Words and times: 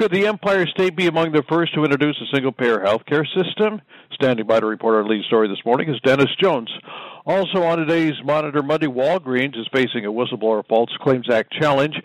Could 0.00 0.12
the 0.12 0.26
Empire 0.26 0.66
State 0.66 0.96
be 0.96 1.08
among 1.08 1.32
the 1.32 1.42
first 1.46 1.74
to 1.74 1.84
introduce 1.84 2.18
a 2.22 2.34
single 2.34 2.52
payer 2.52 2.78
healthcare 2.78 3.26
system? 3.36 3.82
Standing 4.14 4.46
by 4.46 4.58
to 4.58 4.64
report 4.64 4.94
our 4.94 5.04
lead 5.04 5.22
story 5.26 5.46
this 5.46 5.62
morning 5.62 5.90
is 5.90 6.00
Dennis 6.02 6.34
Jones. 6.40 6.72
Also 7.26 7.62
on 7.62 7.76
today's 7.76 8.14
Monitor 8.24 8.62
Monday, 8.62 8.86
Walgreens 8.86 9.58
is 9.58 9.68
facing 9.70 10.06
a 10.06 10.10
whistleblower 10.10 10.66
False 10.66 10.88
Claims 11.02 11.28
Act 11.30 11.52
challenge. 11.52 11.96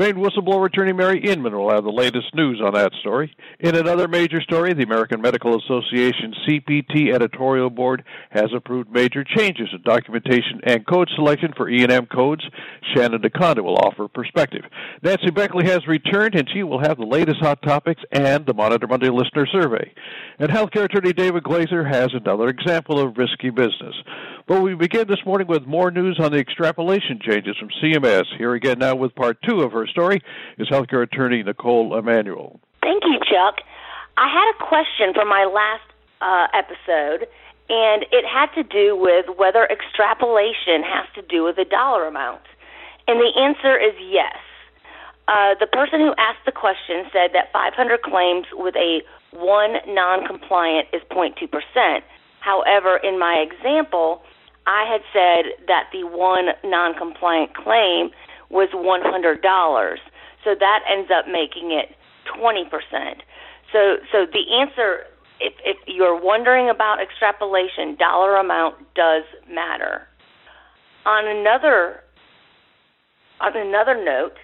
Famed 0.00 0.16
whistleblower 0.16 0.64
attorney 0.64 0.94
Mary 0.94 1.20
Inman 1.22 1.54
will 1.54 1.70
have 1.70 1.84
the 1.84 1.90
latest 1.90 2.34
news 2.34 2.58
on 2.64 2.72
that 2.72 2.90
story. 3.00 3.36
In 3.58 3.76
another 3.76 4.08
major 4.08 4.40
story, 4.40 4.72
the 4.72 4.82
American 4.82 5.20
Medical 5.20 5.60
Association 5.60 6.32
CPT 6.48 7.12
editorial 7.12 7.68
board 7.68 8.02
has 8.30 8.46
approved 8.56 8.90
major 8.90 9.22
changes 9.24 9.68
in 9.74 9.82
documentation 9.82 10.62
and 10.64 10.86
code 10.86 11.10
selection 11.14 11.52
for 11.54 11.68
E&M 11.68 12.06
codes. 12.06 12.42
Shannon 12.94 13.20
DeConda 13.20 13.62
will 13.62 13.76
offer 13.76 14.08
perspective. 14.08 14.62
Nancy 15.02 15.30
Beckley 15.30 15.66
has 15.66 15.86
returned, 15.86 16.34
and 16.34 16.48
she 16.50 16.62
will 16.62 16.80
have 16.80 16.96
the 16.96 17.04
latest 17.04 17.40
hot 17.40 17.60
topics 17.60 18.00
and 18.10 18.46
the 18.46 18.54
Monitor 18.54 18.86
Monday 18.86 19.10
listener 19.10 19.46
survey. 19.52 19.92
And 20.38 20.48
healthcare 20.50 20.84
attorney 20.84 21.12
David 21.12 21.42
Glazer 21.42 21.86
has 21.86 22.08
another 22.14 22.48
example 22.48 22.98
of 22.98 23.18
risky 23.18 23.50
business. 23.50 23.96
But 24.50 24.62
we 24.62 24.74
begin 24.74 25.06
this 25.06 25.24
morning 25.24 25.46
with 25.46 25.64
more 25.64 25.92
news 25.92 26.18
on 26.18 26.32
the 26.32 26.38
extrapolation 26.38 27.20
changes 27.22 27.56
from 27.56 27.68
CMS. 27.80 28.24
Here 28.36 28.52
again 28.54 28.80
now 28.80 28.96
with 28.96 29.14
part 29.14 29.38
two 29.48 29.60
of 29.60 29.70
her 29.70 29.86
story 29.86 30.20
is 30.58 30.66
healthcare 30.68 31.04
attorney 31.04 31.44
Nicole 31.44 31.96
Emanuel. 31.96 32.58
Thank 32.82 33.04
you, 33.04 33.20
Chuck. 33.20 33.62
I 34.18 34.26
had 34.26 34.50
a 34.50 34.58
question 34.58 35.14
for 35.14 35.24
my 35.24 35.44
last 35.44 35.86
uh, 36.20 36.48
episode, 36.52 37.28
and 37.68 38.02
it 38.10 38.24
had 38.26 38.50
to 38.56 38.64
do 38.64 38.96
with 38.96 39.26
whether 39.38 39.68
extrapolation 39.70 40.82
has 40.82 41.06
to 41.14 41.22
do 41.22 41.44
with 41.44 41.56
a 41.56 41.64
dollar 41.64 42.08
amount. 42.08 42.42
And 43.06 43.20
the 43.20 43.30
answer 43.40 43.78
is 43.78 43.94
yes. 44.02 44.34
Uh, 45.28 45.54
the 45.60 45.68
person 45.68 46.00
who 46.00 46.10
asked 46.18 46.44
the 46.44 46.50
question 46.50 47.06
said 47.12 47.30
that 47.34 47.52
500 47.52 48.02
claims 48.02 48.46
with 48.54 48.74
a 48.74 49.02
one 49.30 49.76
non 49.86 50.26
compliant 50.26 50.88
is 50.92 51.02
0.2%. 51.08 52.00
However, 52.40 52.96
in 52.96 53.16
my 53.16 53.46
example, 53.46 54.24
I 54.70 54.86
had 54.86 55.02
said 55.12 55.66
that 55.66 55.90
the 55.92 56.04
one 56.04 56.54
non 56.62 56.94
compliant 56.94 57.56
claim 57.56 58.10
was 58.50 58.68
$100. 58.70 59.96
So 60.44 60.54
that 60.58 60.80
ends 60.88 61.10
up 61.10 61.26
making 61.26 61.72
it 61.72 61.96
20%. 62.38 62.70
So 63.72 63.96
so 64.12 64.26
the 64.30 64.44
answer 64.54 65.06
if 65.40 65.54
if 65.64 65.76
you're 65.86 66.18
wondering 66.20 66.70
about 66.70 67.00
extrapolation, 67.02 67.96
dollar 67.98 68.36
amount 68.36 68.76
does 68.94 69.24
matter. 69.50 70.06
On 71.04 71.26
another 71.26 72.04
on 73.40 73.56
another 73.56 73.96
note, 74.02 74.38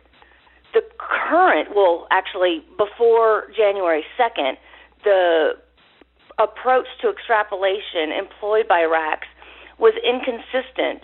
the 0.75 0.83
current 0.99 1.69
well 1.75 2.09
actually 2.11 2.65
before 2.77 3.45
January 3.57 4.05
2nd, 4.19 4.55
the 5.05 5.53
approach 6.39 6.87
to 7.01 7.11
extrapolation 7.11 8.11
employed 8.11 8.67
by 8.69 8.83
RACs 8.83 9.29
was 9.79 9.95
inconsistent 10.03 11.03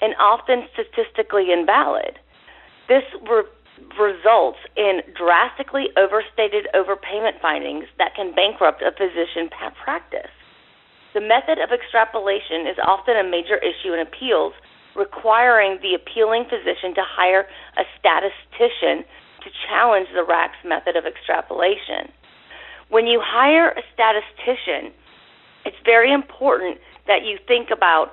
and 0.00 0.14
often 0.18 0.64
statistically 0.72 1.52
invalid. 1.52 2.18
This 2.88 3.04
re- 3.28 3.48
results 3.98 4.58
in 4.76 5.00
drastically 5.16 5.88
overstated 5.96 6.68
overpayment 6.74 7.40
findings 7.40 7.86
that 7.98 8.14
can 8.14 8.34
bankrupt 8.34 8.82
a 8.82 8.92
physician 8.92 9.48
practice. 9.82 10.30
The 11.14 11.20
method 11.20 11.58
of 11.62 11.70
extrapolation 11.70 12.66
is 12.66 12.76
often 12.82 13.16
a 13.16 13.24
major 13.24 13.56
issue 13.58 13.94
in 13.94 14.00
appeals, 14.00 14.52
requiring 14.96 15.78
the 15.82 15.94
appealing 15.94 16.44
physician 16.50 16.94
to 16.94 17.04
hire 17.06 17.46
a 17.78 17.84
statistician 17.98 19.06
to 19.42 19.48
challenge 19.68 20.08
the 20.14 20.24
RAC's 20.24 20.58
method 20.64 20.96
of 20.96 21.04
extrapolation. 21.06 22.10
When 22.88 23.06
you 23.06 23.20
hire 23.22 23.70
a 23.70 23.82
statistician, 23.92 24.92
it's 25.64 25.76
very 25.84 26.12
important 26.12 26.78
that 27.06 27.24
you 27.24 27.38
think 27.46 27.68
about 27.70 28.12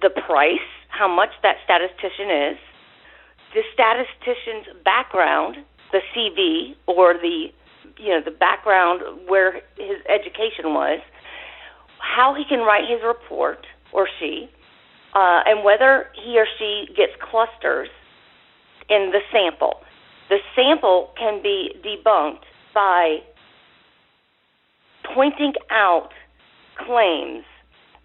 the 0.00 0.10
price, 0.10 0.66
how 0.88 1.08
much 1.08 1.30
that 1.42 1.56
statistician 1.64 2.30
is, 2.52 2.58
the 3.54 3.62
statistician's 3.72 4.82
background, 4.84 5.56
the 5.92 6.00
CV 6.14 6.74
or 6.86 7.14
the 7.14 7.48
you 7.98 8.08
know 8.08 8.20
the 8.24 8.30
background 8.30 9.02
where 9.28 9.60
his 9.76 10.00
education 10.08 10.72
was, 10.72 11.00
how 11.98 12.34
he 12.34 12.44
can 12.48 12.60
write 12.60 12.88
his 12.88 13.00
report 13.04 13.66
or 13.92 14.08
she, 14.18 14.48
uh, 15.14 15.40
and 15.46 15.64
whether 15.64 16.08
he 16.14 16.38
or 16.38 16.46
she 16.58 16.86
gets 16.96 17.12
clusters 17.20 17.88
in 18.88 19.12
the 19.12 19.20
sample. 19.30 19.80
The 20.30 20.38
sample 20.56 21.10
can 21.18 21.42
be 21.42 21.74
debunked 21.84 22.44
by 22.74 23.18
pointing 25.14 25.52
out 25.70 26.10
claims 26.86 27.44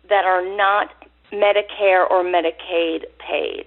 that 0.10 0.26
are 0.26 0.44
not 0.44 0.90
Medicare 1.32 2.10
or 2.10 2.24
Medicaid 2.24 3.06
paid. 3.20 3.66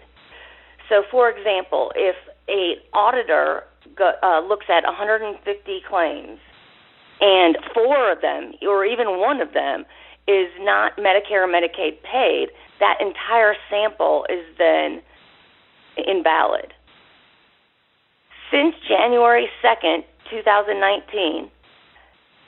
So, 0.88 1.02
for 1.10 1.30
example, 1.30 1.92
if 1.94 2.16
a 2.48 2.74
auditor 2.96 3.64
go, 3.96 4.12
uh, 4.22 4.40
looks 4.40 4.66
at 4.68 4.84
150 4.84 5.82
claims 5.88 6.38
and 7.20 7.58
four 7.74 8.10
of 8.10 8.22
them, 8.22 8.52
or 8.62 8.84
even 8.84 9.18
one 9.20 9.40
of 9.40 9.52
them, 9.52 9.84
is 10.26 10.48
not 10.60 10.96
Medicare 10.96 11.44
or 11.44 11.48
Medicaid 11.48 12.02
paid, 12.02 12.48
that 12.78 12.96
entire 13.00 13.54
sample 13.68 14.26
is 14.30 14.44
then 14.58 15.02
invalid. 15.96 16.72
Since 18.50 18.74
January 18.88 19.48
2nd, 19.62 20.02
2019, 20.30 21.50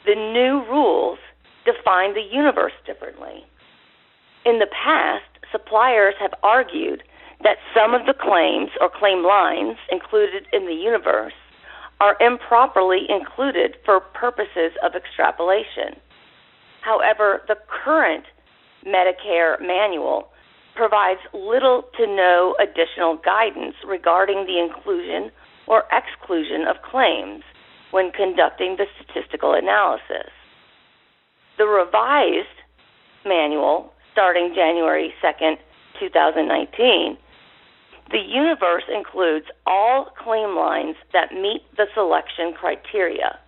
the 0.06 0.14
new 0.14 0.64
rules 0.68 1.18
define 1.64 2.14
the 2.14 2.22
universe 2.32 2.72
differently. 2.86 3.44
In 4.44 4.58
the 4.58 4.66
past, 4.66 5.24
suppliers 5.50 6.14
have 6.18 6.34
argued 6.42 7.02
that 7.42 7.58
some 7.74 7.94
of 7.94 8.06
the 8.06 8.14
claims 8.14 8.70
or 8.80 8.90
claim 8.90 9.24
lines 9.24 9.76
included 9.90 10.46
in 10.52 10.66
the 10.66 10.74
universe 10.74 11.34
are 12.00 12.16
improperly 12.20 13.06
included 13.08 13.76
for 13.84 14.00
purposes 14.00 14.72
of 14.82 14.94
extrapolation. 14.94 15.94
However, 16.82 17.42
the 17.46 17.56
current 17.84 18.24
Medicare 18.84 19.60
manual 19.60 20.28
provides 20.74 21.20
little 21.32 21.84
to 21.96 22.06
no 22.06 22.56
additional 22.58 23.18
guidance 23.24 23.76
regarding 23.86 24.46
the 24.46 24.58
inclusion 24.58 25.30
or 25.68 25.84
exclusion 25.92 26.66
of 26.66 26.82
claims 26.82 27.44
when 27.92 28.10
conducting 28.10 28.76
the 28.76 28.86
statistical 28.98 29.54
analysis. 29.54 30.32
The 31.58 31.66
revised 31.66 32.58
manual, 33.24 33.92
starting 34.12 34.52
January 34.54 35.12
2nd, 35.22 35.56
2019, 35.98 37.16
the 38.10 38.18
universe 38.18 38.84
includes 38.94 39.46
all 39.66 40.12
claim 40.22 40.54
lines 40.54 40.96
that 41.12 41.32
meet 41.32 41.62
the 41.76 41.86
selection 41.94 42.52
criteria. 42.52 43.38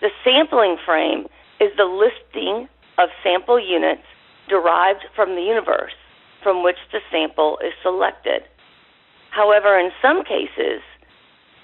The 0.00 0.10
sampling 0.24 0.76
frame 0.84 1.26
is 1.60 1.70
the 1.76 1.84
listing 1.84 2.68
of 2.98 3.08
sample 3.22 3.58
units 3.58 4.02
derived 4.48 5.04
from 5.14 5.36
the 5.36 5.42
universe 5.42 5.94
from 6.42 6.62
which 6.62 6.78
the 6.92 7.00
sample 7.10 7.58
is 7.64 7.72
selected. 7.82 8.42
However, 9.30 9.78
in 9.78 9.90
some 10.00 10.24
cases, 10.24 10.82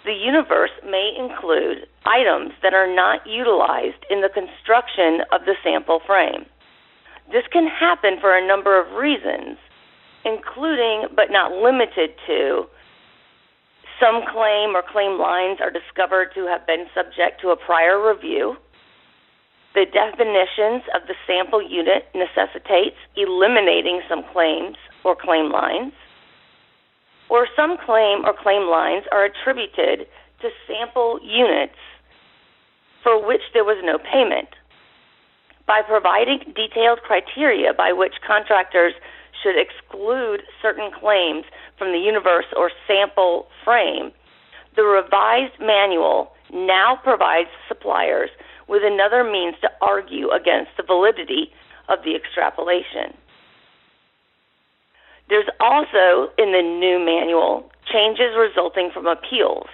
the 0.05 0.13
universe 0.13 0.71
may 0.85 1.15
include 1.19 1.87
items 2.05 2.53
that 2.63 2.75
are 2.75 2.93
not 2.93 3.27
utilized 3.27 4.05
in 4.11 4.21
the 4.21 4.29
construction 4.29 5.25
of 5.33 5.47
the 5.47 5.55
sample 5.65 6.01
frame. 6.07 6.45
This 7.33 7.45
can 7.53 7.67
happen 7.67 8.19
for 8.21 8.37
a 8.37 8.47
number 8.47 8.81
of 8.81 8.93
reasons, 8.97 9.59
including 10.25 11.09
but 11.15 11.31
not 11.31 11.53
limited 11.53 12.11
to 12.27 12.67
Some 14.01 14.23
claim 14.33 14.75
or 14.75 14.83
claim 14.83 15.19
lines 15.19 15.59
are 15.63 15.71
discovered 15.71 16.35
to 16.35 16.47
have 16.47 16.67
been 16.67 16.87
subject 16.95 17.41
to 17.43 17.51
a 17.51 17.57
prior 17.57 17.97
review. 18.03 18.57
The 19.75 19.87
definitions 19.87 20.83
of 20.95 21.07
the 21.07 21.15
sample 21.27 21.63
unit 21.63 22.07
necessitates 22.15 22.99
eliminating 23.17 24.03
some 24.09 24.23
claims 24.33 24.77
or 25.05 25.15
claim 25.15 25.51
lines. 25.51 25.93
Or 27.31 27.47
some 27.57 27.77
claim 27.79 28.25
or 28.27 28.35
claim 28.35 28.69
lines 28.69 29.05
are 29.13 29.25
attributed 29.25 30.07
to 30.43 30.49
sample 30.67 31.21
units 31.23 31.79
for 33.03 33.25
which 33.25 33.43
there 33.53 33.65
was 33.65 33.79
no 33.85 33.99
payment. 33.99 34.49
By 35.67 35.81
providing 35.83 36.53
detailed 36.55 37.01
criteria 37.03 37.73
by 37.73 37.93
which 37.93 38.15
contractors 38.27 38.93
should 39.43 39.57
exclude 39.57 40.43
certain 40.61 40.91
claims 40.93 41.45
from 41.79 41.93
the 41.93 41.99
universe 41.99 42.47
or 42.57 42.71
sample 42.87 43.49
frame, 43.65 44.13
the 44.77 44.85
revised 44.85 45.61
manual 45.61 46.33
now 46.53 46.99
provides 47.03 47.49
suppliers 47.69 48.31
with 48.69 48.83
another 48.85 49.25
means 49.25 49.55
to 49.61 49.71
argue 49.81 50.31
against 50.31 50.71
the 50.77 50.83
validity 50.83 51.53
of 51.89 51.99
the 52.05 52.15
extrapolation. 52.15 53.17
There's 55.29 55.49
also 55.61 56.33
in 56.37 56.53
the 56.53 56.63
new 56.63 56.99
manual 57.01 57.71
changes 57.91 58.37
resulting 58.37 58.91
from 58.93 59.07
appeals. 59.07 59.69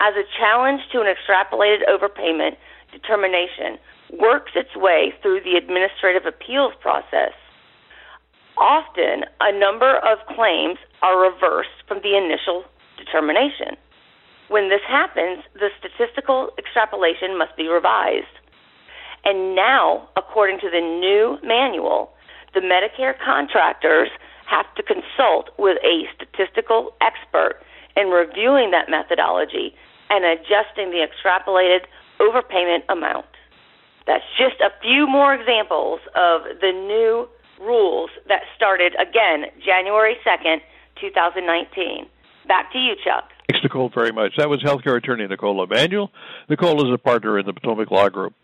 As 0.00 0.12
a 0.14 0.28
challenge 0.38 0.82
to 0.92 1.00
an 1.00 1.06
extrapolated 1.08 1.88
overpayment 1.88 2.56
determination 2.92 3.78
works 4.12 4.52
its 4.54 4.74
way 4.76 5.12
through 5.22 5.40
the 5.40 5.56
administrative 5.56 6.26
appeals 6.26 6.72
process, 6.80 7.32
Often, 8.58 9.24
a 9.40 9.52
number 9.52 9.98
of 10.00 10.18
claims 10.34 10.78
are 11.02 11.20
reversed 11.20 11.84
from 11.86 12.00
the 12.02 12.16
initial 12.16 12.64
determination. 12.96 13.76
When 14.48 14.70
this 14.70 14.80
happens, 14.88 15.44
the 15.54 15.68
statistical 15.78 16.50
extrapolation 16.56 17.36
must 17.36 17.54
be 17.56 17.68
revised. 17.68 18.32
And 19.24 19.54
now, 19.54 20.08
according 20.16 20.60
to 20.60 20.70
the 20.70 20.80
new 20.80 21.36
manual, 21.44 22.12
the 22.54 22.60
Medicare 22.60 23.14
contractors 23.22 24.08
have 24.46 24.66
to 24.76 24.82
consult 24.82 25.50
with 25.58 25.76
a 25.84 26.08
statistical 26.14 26.94
expert 27.02 27.60
in 27.94 28.08
reviewing 28.08 28.70
that 28.70 28.88
methodology 28.88 29.74
and 30.08 30.24
adjusting 30.24 30.92
the 30.92 31.04
extrapolated 31.04 31.84
overpayment 32.20 32.84
amount. 32.88 33.26
That's 34.06 34.24
just 34.38 34.60
a 34.60 34.70
few 34.80 35.06
more 35.06 35.34
examples 35.34 36.00
of 36.14 36.42
the 36.60 36.72
new 36.72 37.28
rules 37.60 38.10
that 38.28 38.42
started 38.56 38.94
again 38.94 39.50
January 39.64 40.16
2nd, 40.24 40.58
2019. 41.00 42.06
Back 42.46 42.72
to 42.72 42.78
you, 42.78 42.94
Chuck. 43.04 43.30
Thanks, 43.50 43.62
Nicole, 43.62 43.90
very 43.94 44.12
much. 44.12 44.32
That 44.38 44.48
was 44.48 44.62
healthcare 44.62 44.96
attorney 44.96 45.26
Nicole 45.26 45.62
Emanuel. 45.62 46.10
Nicole 46.48 46.86
is 46.86 46.92
a 46.92 46.98
partner 46.98 47.38
in 47.38 47.46
the 47.46 47.52
Potomac 47.52 47.90
Law 47.90 48.08
Group. 48.08 48.34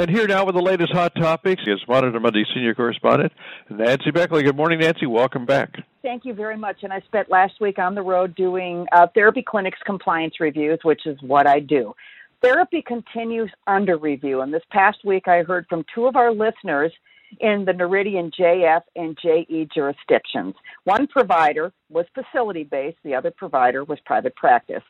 And 0.00 0.08
here 0.08 0.26
now 0.26 0.46
with 0.46 0.54
the 0.54 0.62
latest 0.62 0.94
hot 0.94 1.14
topics 1.14 1.62
is 1.66 1.78
Monitor 1.86 2.18
Monday 2.18 2.46
senior 2.54 2.74
correspondent 2.74 3.34
Nancy 3.68 4.10
Beckley. 4.10 4.42
Good 4.42 4.56
morning, 4.56 4.80
Nancy. 4.80 5.04
Welcome 5.04 5.44
back. 5.44 5.74
Thank 6.00 6.24
you 6.24 6.32
very 6.32 6.56
much. 6.56 6.78
And 6.82 6.90
I 6.90 7.02
spent 7.02 7.30
last 7.30 7.60
week 7.60 7.78
on 7.78 7.94
the 7.94 8.00
road 8.00 8.34
doing 8.34 8.86
uh, 8.92 9.08
therapy 9.14 9.44
clinics 9.46 9.78
compliance 9.84 10.40
reviews, 10.40 10.78
which 10.84 11.04
is 11.04 11.18
what 11.20 11.46
I 11.46 11.60
do. 11.60 11.92
Therapy 12.40 12.80
continues 12.80 13.50
under 13.66 13.98
review. 13.98 14.40
And 14.40 14.54
this 14.54 14.62
past 14.70 15.04
week, 15.04 15.28
I 15.28 15.42
heard 15.42 15.66
from 15.68 15.84
two 15.94 16.06
of 16.06 16.16
our 16.16 16.32
listeners 16.32 16.92
in 17.40 17.66
the 17.66 17.72
Noridian 17.72 18.32
JF 18.32 18.80
and 18.96 19.18
JE 19.22 19.68
jurisdictions. 19.74 20.54
One 20.84 21.08
provider 21.08 21.74
was 21.90 22.06
facility 22.14 22.64
based, 22.64 22.96
the 23.04 23.14
other 23.14 23.30
provider 23.30 23.84
was 23.84 23.98
private 24.06 24.34
practice. 24.34 24.82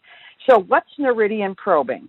So, 0.49 0.61
what's 0.61 0.91
Noridian 1.01 1.57
probing? 1.57 2.09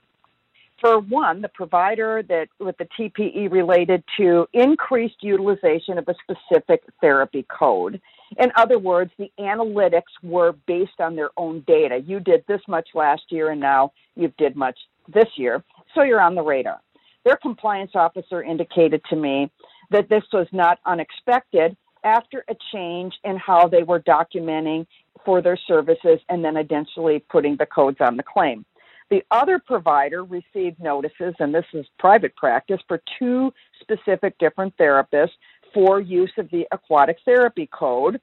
For 0.81 0.99
one, 0.99 1.41
the 1.41 1.49
provider 1.49 2.23
that 2.27 2.47
with 2.59 2.75
the 2.77 2.87
TPE 2.99 3.51
related 3.51 4.03
to 4.17 4.47
increased 4.51 5.17
utilization 5.21 5.99
of 5.99 6.07
a 6.07 6.15
specific 6.23 6.81
therapy 6.99 7.45
code. 7.55 8.01
In 8.39 8.51
other 8.55 8.79
words, 8.79 9.11
the 9.19 9.31
analytics 9.39 10.11
were 10.23 10.53
based 10.65 10.99
on 10.99 11.15
their 11.15 11.29
own 11.37 11.63
data. 11.67 11.99
You 11.99 12.19
did 12.19 12.43
this 12.47 12.61
much 12.67 12.89
last 12.95 13.21
year 13.29 13.51
and 13.51 13.61
now 13.61 13.93
you've 14.15 14.35
did 14.37 14.55
much 14.55 14.77
this 15.07 15.27
year, 15.35 15.63
so 15.93 16.01
you're 16.01 16.21
on 16.21 16.33
the 16.33 16.41
radar. 16.41 16.81
Their 17.25 17.37
compliance 17.37 17.91
officer 17.93 18.41
indicated 18.41 19.03
to 19.11 19.15
me 19.15 19.51
that 19.91 20.09
this 20.09 20.23
was 20.33 20.47
not 20.51 20.79
unexpected 20.85 21.77
after 22.03 22.43
a 22.49 22.55
change 22.73 23.13
in 23.23 23.37
how 23.37 23.67
they 23.67 23.83
were 23.83 23.99
documenting 23.99 24.87
for 25.23 25.43
their 25.43 25.59
services 25.67 26.19
and 26.29 26.43
then 26.43 26.57
eventually 26.57 27.19
putting 27.29 27.55
the 27.57 27.67
codes 27.67 27.97
on 27.99 28.17
the 28.17 28.23
claim. 28.23 28.65
The 29.11 29.23
other 29.29 29.59
provider 29.59 30.23
received 30.23 30.81
notices, 30.81 31.35
and 31.39 31.53
this 31.53 31.65
is 31.73 31.85
private 31.99 32.33
practice, 32.37 32.79
for 32.87 33.01
two 33.19 33.53
specific 33.81 34.37
different 34.39 34.75
therapists 34.77 35.31
for 35.73 35.99
use 35.99 36.31
of 36.37 36.49
the 36.49 36.65
aquatic 36.71 37.17
therapy 37.25 37.67
code, 37.73 38.21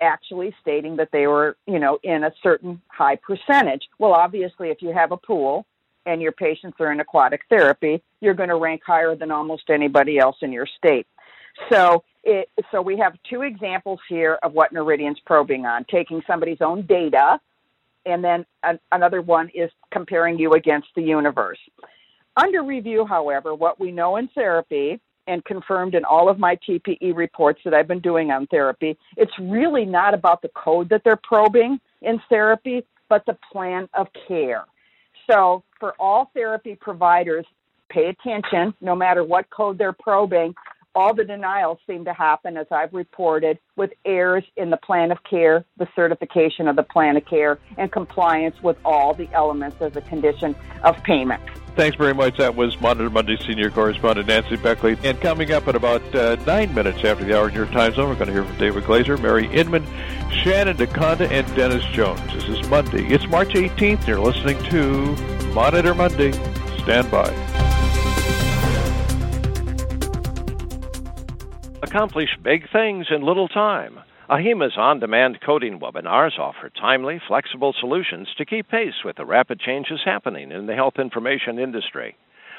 actually 0.00 0.54
stating 0.62 0.96
that 0.96 1.10
they 1.12 1.26
were, 1.26 1.58
you 1.66 1.78
know, 1.78 1.98
in 2.02 2.24
a 2.24 2.32
certain 2.42 2.80
high 2.88 3.16
percentage. 3.16 3.82
Well, 3.98 4.14
obviously, 4.14 4.70
if 4.70 4.80
you 4.80 4.94
have 4.94 5.12
a 5.12 5.16
pool 5.18 5.66
and 6.06 6.22
your 6.22 6.32
patients 6.32 6.78
are 6.80 6.90
in 6.90 7.00
aquatic 7.00 7.42
therapy, 7.50 8.02
you're 8.22 8.34
going 8.34 8.48
to 8.48 8.56
rank 8.56 8.80
higher 8.84 9.14
than 9.14 9.30
almost 9.30 9.68
anybody 9.68 10.18
else 10.18 10.36
in 10.40 10.52
your 10.52 10.66
state. 10.78 11.06
So, 11.70 12.02
it, 12.22 12.48
so 12.72 12.80
we 12.80 12.96
have 12.96 13.12
two 13.28 13.42
examples 13.42 14.00
here 14.08 14.38
of 14.42 14.54
what 14.54 14.72
Noridian's 14.72 15.20
probing 15.26 15.66
on, 15.66 15.84
taking 15.90 16.22
somebody's 16.26 16.62
own 16.62 16.86
data 16.86 17.38
and 18.06 18.22
then 18.22 18.44
an, 18.62 18.78
another 18.92 19.22
one 19.22 19.50
is 19.54 19.70
comparing 19.92 20.38
you 20.38 20.52
against 20.52 20.88
the 20.96 21.02
universe. 21.02 21.58
Under 22.36 22.62
review, 22.62 23.06
however, 23.06 23.54
what 23.54 23.78
we 23.78 23.92
know 23.92 24.16
in 24.16 24.28
therapy 24.28 25.00
and 25.26 25.44
confirmed 25.44 25.94
in 25.94 26.04
all 26.04 26.28
of 26.28 26.38
my 26.38 26.58
TPE 26.68 27.14
reports 27.14 27.60
that 27.64 27.72
I've 27.72 27.88
been 27.88 28.00
doing 28.00 28.30
on 28.30 28.46
therapy, 28.48 28.98
it's 29.16 29.32
really 29.40 29.84
not 29.84 30.14
about 30.14 30.42
the 30.42 30.50
code 30.54 30.88
that 30.90 31.02
they're 31.04 31.20
probing 31.22 31.78
in 32.02 32.20
therapy, 32.28 32.84
but 33.08 33.24
the 33.26 33.38
plan 33.52 33.88
of 33.94 34.08
care. 34.28 34.64
So, 35.30 35.62
for 35.80 35.94
all 35.98 36.30
therapy 36.34 36.76
providers, 36.78 37.46
pay 37.88 38.08
attention 38.08 38.74
no 38.80 38.94
matter 38.94 39.24
what 39.24 39.48
code 39.50 39.78
they're 39.78 39.92
probing 39.92 40.54
all 40.94 41.14
the 41.14 41.24
denials 41.24 41.78
seem 41.86 42.04
to 42.04 42.12
happen, 42.12 42.56
as 42.56 42.66
I've 42.70 42.92
reported, 42.92 43.58
with 43.76 43.92
errors 44.04 44.44
in 44.56 44.70
the 44.70 44.76
plan 44.76 45.10
of 45.10 45.18
care, 45.24 45.64
the 45.76 45.88
certification 45.96 46.68
of 46.68 46.76
the 46.76 46.82
plan 46.82 47.16
of 47.16 47.24
care, 47.26 47.58
and 47.76 47.90
compliance 47.90 48.56
with 48.62 48.76
all 48.84 49.14
the 49.14 49.28
elements 49.32 49.80
as 49.80 49.96
a 49.96 50.00
condition 50.02 50.54
of 50.82 51.02
payment. 51.02 51.42
Thanks 51.76 51.96
very 51.96 52.14
much. 52.14 52.38
That 52.38 52.54
was 52.54 52.80
Monitor 52.80 53.10
Monday 53.10 53.36
senior 53.44 53.68
correspondent 53.68 54.28
Nancy 54.28 54.56
Beckley. 54.56 54.96
And 55.02 55.20
coming 55.20 55.50
up 55.50 55.66
in 55.66 55.74
about 55.74 56.14
uh, 56.14 56.36
nine 56.46 56.72
minutes 56.72 57.04
after 57.04 57.24
the 57.24 57.36
hour 57.36 57.48
in 57.48 57.54
your 57.54 57.66
time 57.66 57.92
zone, 57.94 58.08
we're 58.08 58.14
going 58.14 58.28
to 58.28 58.32
hear 58.32 58.44
from 58.44 58.56
David 58.58 58.84
Glazer, 58.84 59.20
Mary 59.20 59.48
Inman, 59.48 59.84
Shannon 60.30 60.76
DeConda, 60.76 61.28
and 61.30 61.46
Dennis 61.56 61.84
Jones. 61.86 62.20
This 62.32 62.44
is 62.48 62.68
Monday. 62.68 63.04
It's 63.08 63.26
March 63.26 63.54
18th. 63.54 64.06
You're 64.06 64.20
listening 64.20 64.62
to 64.70 65.16
Monitor 65.52 65.94
Monday. 65.94 66.30
Stand 66.78 67.10
by. 67.10 67.63
Accomplish 71.94 72.36
big 72.42 72.68
things 72.72 73.06
in 73.14 73.22
little 73.22 73.46
time. 73.46 74.00
AHIMA's 74.28 74.76
on 74.76 74.98
demand 74.98 75.38
coding 75.46 75.78
webinars 75.78 76.36
offer 76.40 76.68
timely, 76.68 77.20
flexible 77.28 77.72
solutions 77.78 78.26
to 78.36 78.44
keep 78.44 78.68
pace 78.68 79.04
with 79.04 79.14
the 79.14 79.24
rapid 79.24 79.60
changes 79.60 80.00
happening 80.04 80.50
in 80.50 80.66
the 80.66 80.74
health 80.74 80.94
information 80.98 81.56
industry. 81.56 82.16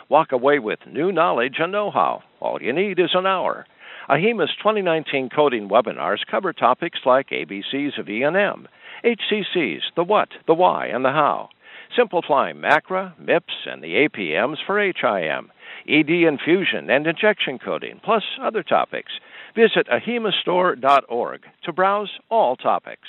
Walk 0.07 0.31
away 0.31 0.59
with 0.59 0.79
new 0.87 1.11
knowledge 1.11 1.55
and 1.59 1.73
know 1.73 1.91
how. 1.91 2.23
All 2.39 2.61
you 2.61 2.71
need 2.71 2.97
is 2.97 3.09
an 3.13 3.25
hour. 3.25 3.65
AHIMA's 4.09 4.55
2019 4.57 5.29
coding 5.35 5.67
webinars 5.67 6.25
cover 6.31 6.53
topics 6.53 6.99
like 7.05 7.27
ABCs 7.31 7.99
of 7.99 8.07
E&M, 8.07 8.69
HCCs, 9.03 9.81
the 9.97 10.03
what, 10.05 10.29
the 10.47 10.53
why, 10.53 10.85
and 10.85 11.03
the 11.03 11.11
how, 11.11 11.49
simplifying 11.97 12.57
MACRA, 12.57 13.13
MIPS, 13.19 13.53
and 13.65 13.83
the 13.83 14.07
APMs 14.07 14.57
for 14.65 14.79
HIM 14.79 15.51
ED 15.87 16.09
infusion 16.09 16.89
and 16.89 17.05
injection 17.05 17.59
coding, 17.59 17.99
plus 18.03 18.23
other 18.41 18.63
topics. 18.63 19.11
Visit 19.55 19.87
ahimastore.org 19.87 21.41
to 21.63 21.73
browse 21.73 22.11
all 22.29 22.55
topics. 22.55 23.07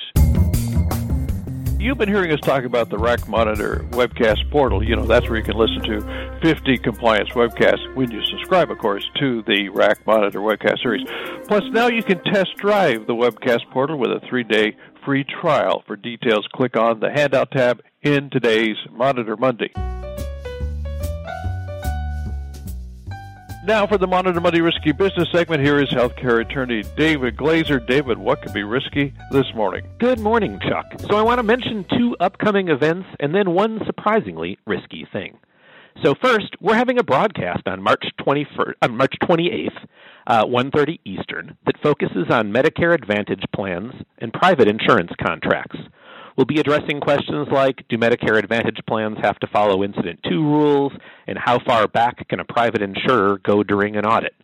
You've 1.78 1.98
been 1.98 2.08
hearing 2.08 2.32
us 2.32 2.40
talk 2.40 2.64
about 2.64 2.88
the 2.88 2.96
RACmonitor 2.96 3.88
webcast 3.90 4.50
portal. 4.50 4.82
You 4.82 4.96
know, 4.96 5.06
that's 5.06 5.28
where 5.28 5.38
you 5.38 5.44
can 5.44 5.56
listen 5.56 5.82
to 5.82 6.38
50 6.42 6.78
compliance 6.78 7.28
webcasts 7.30 7.94
when 7.94 8.10
you 8.10 8.24
subscribe, 8.24 8.70
of 8.70 8.78
course, 8.78 9.04
to 9.20 9.42
the 9.42 9.68
RACmonitor 9.68 10.40
webcast 10.42 10.82
series. 10.82 11.06
Plus, 11.46 11.62
now 11.70 11.86
you 11.86 12.02
can 12.02 12.22
test 12.24 12.56
drive 12.56 13.06
the 13.06 13.14
webcast 13.14 13.70
portal 13.70 13.98
with 13.98 14.10
a 14.10 14.20
three 14.28 14.42
day 14.42 14.74
free 15.06 15.24
trial. 15.24 15.84
For 15.86 15.96
details, 15.96 16.46
click 16.52 16.76
on 16.76 16.98
the 17.00 17.10
handout 17.10 17.52
tab 17.52 17.80
in 18.02 18.28
today's 18.28 18.76
Monitor 18.90 19.36
Monday. 19.36 19.70
Now 23.64 23.86
for 23.86 23.98
the 23.98 24.06
Monitor 24.06 24.40
Monday 24.40 24.60
Risky 24.60 24.92
Business 24.92 25.28
segment, 25.32 25.62
here 25.62 25.80
is 25.80 25.88
healthcare 25.90 26.40
attorney 26.40 26.82
David 26.96 27.36
Glazer. 27.36 27.84
David, 27.84 28.18
what 28.18 28.42
could 28.42 28.52
be 28.52 28.62
risky 28.62 29.12
this 29.32 29.46
morning? 29.54 29.84
Good 29.98 30.20
morning, 30.20 30.60
Chuck. 30.68 30.86
So 31.00 31.16
I 31.16 31.22
want 31.22 31.38
to 31.38 31.42
mention 31.42 31.84
two 31.96 32.16
upcoming 32.20 32.68
events 32.68 33.06
and 33.18 33.34
then 33.34 33.54
one 33.54 33.80
surprisingly 33.86 34.58
risky 34.66 35.06
thing. 35.12 35.38
So 36.04 36.14
first, 36.22 36.54
we're 36.60 36.76
having 36.76 36.98
a 36.98 37.02
broadcast 37.02 37.66
on 37.66 37.82
March 37.82 38.04
21st, 38.20 38.74
on 38.82 38.96
March 38.96 39.14
28th, 39.22 39.86
uh, 40.26 40.44
1:30 40.44 41.00
Eastern, 41.04 41.56
that 41.64 41.78
focuses 41.82 42.28
on 42.30 42.52
Medicare 42.52 42.94
Advantage 42.94 43.42
plans 43.54 43.94
and 44.18 44.32
private 44.32 44.68
insurance 44.68 45.12
contracts. 45.24 45.78
We'll 46.36 46.44
be 46.44 46.60
addressing 46.60 47.00
questions 47.00 47.48
like 47.50 47.82
Do 47.88 47.96
Medicare 47.96 48.36
Advantage 48.36 48.78
plans 48.86 49.16
have 49.22 49.38
to 49.38 49.46
follow 49.46 49.82
Incident 49.82 50.22
to 50.24 50.42
rules? 50.42 50.92
And 51.26 51.38
how 51.38 51.60
far 51.60 51.88
back 51.88 52.28
can 52.28 52.40
a 52.40 52.44
private 52.44 52.82
insurer 52.82 53.38
go 53.38 53.62
during 53.62 53.96
an 53.96 54.04
audit? 54.04 54.34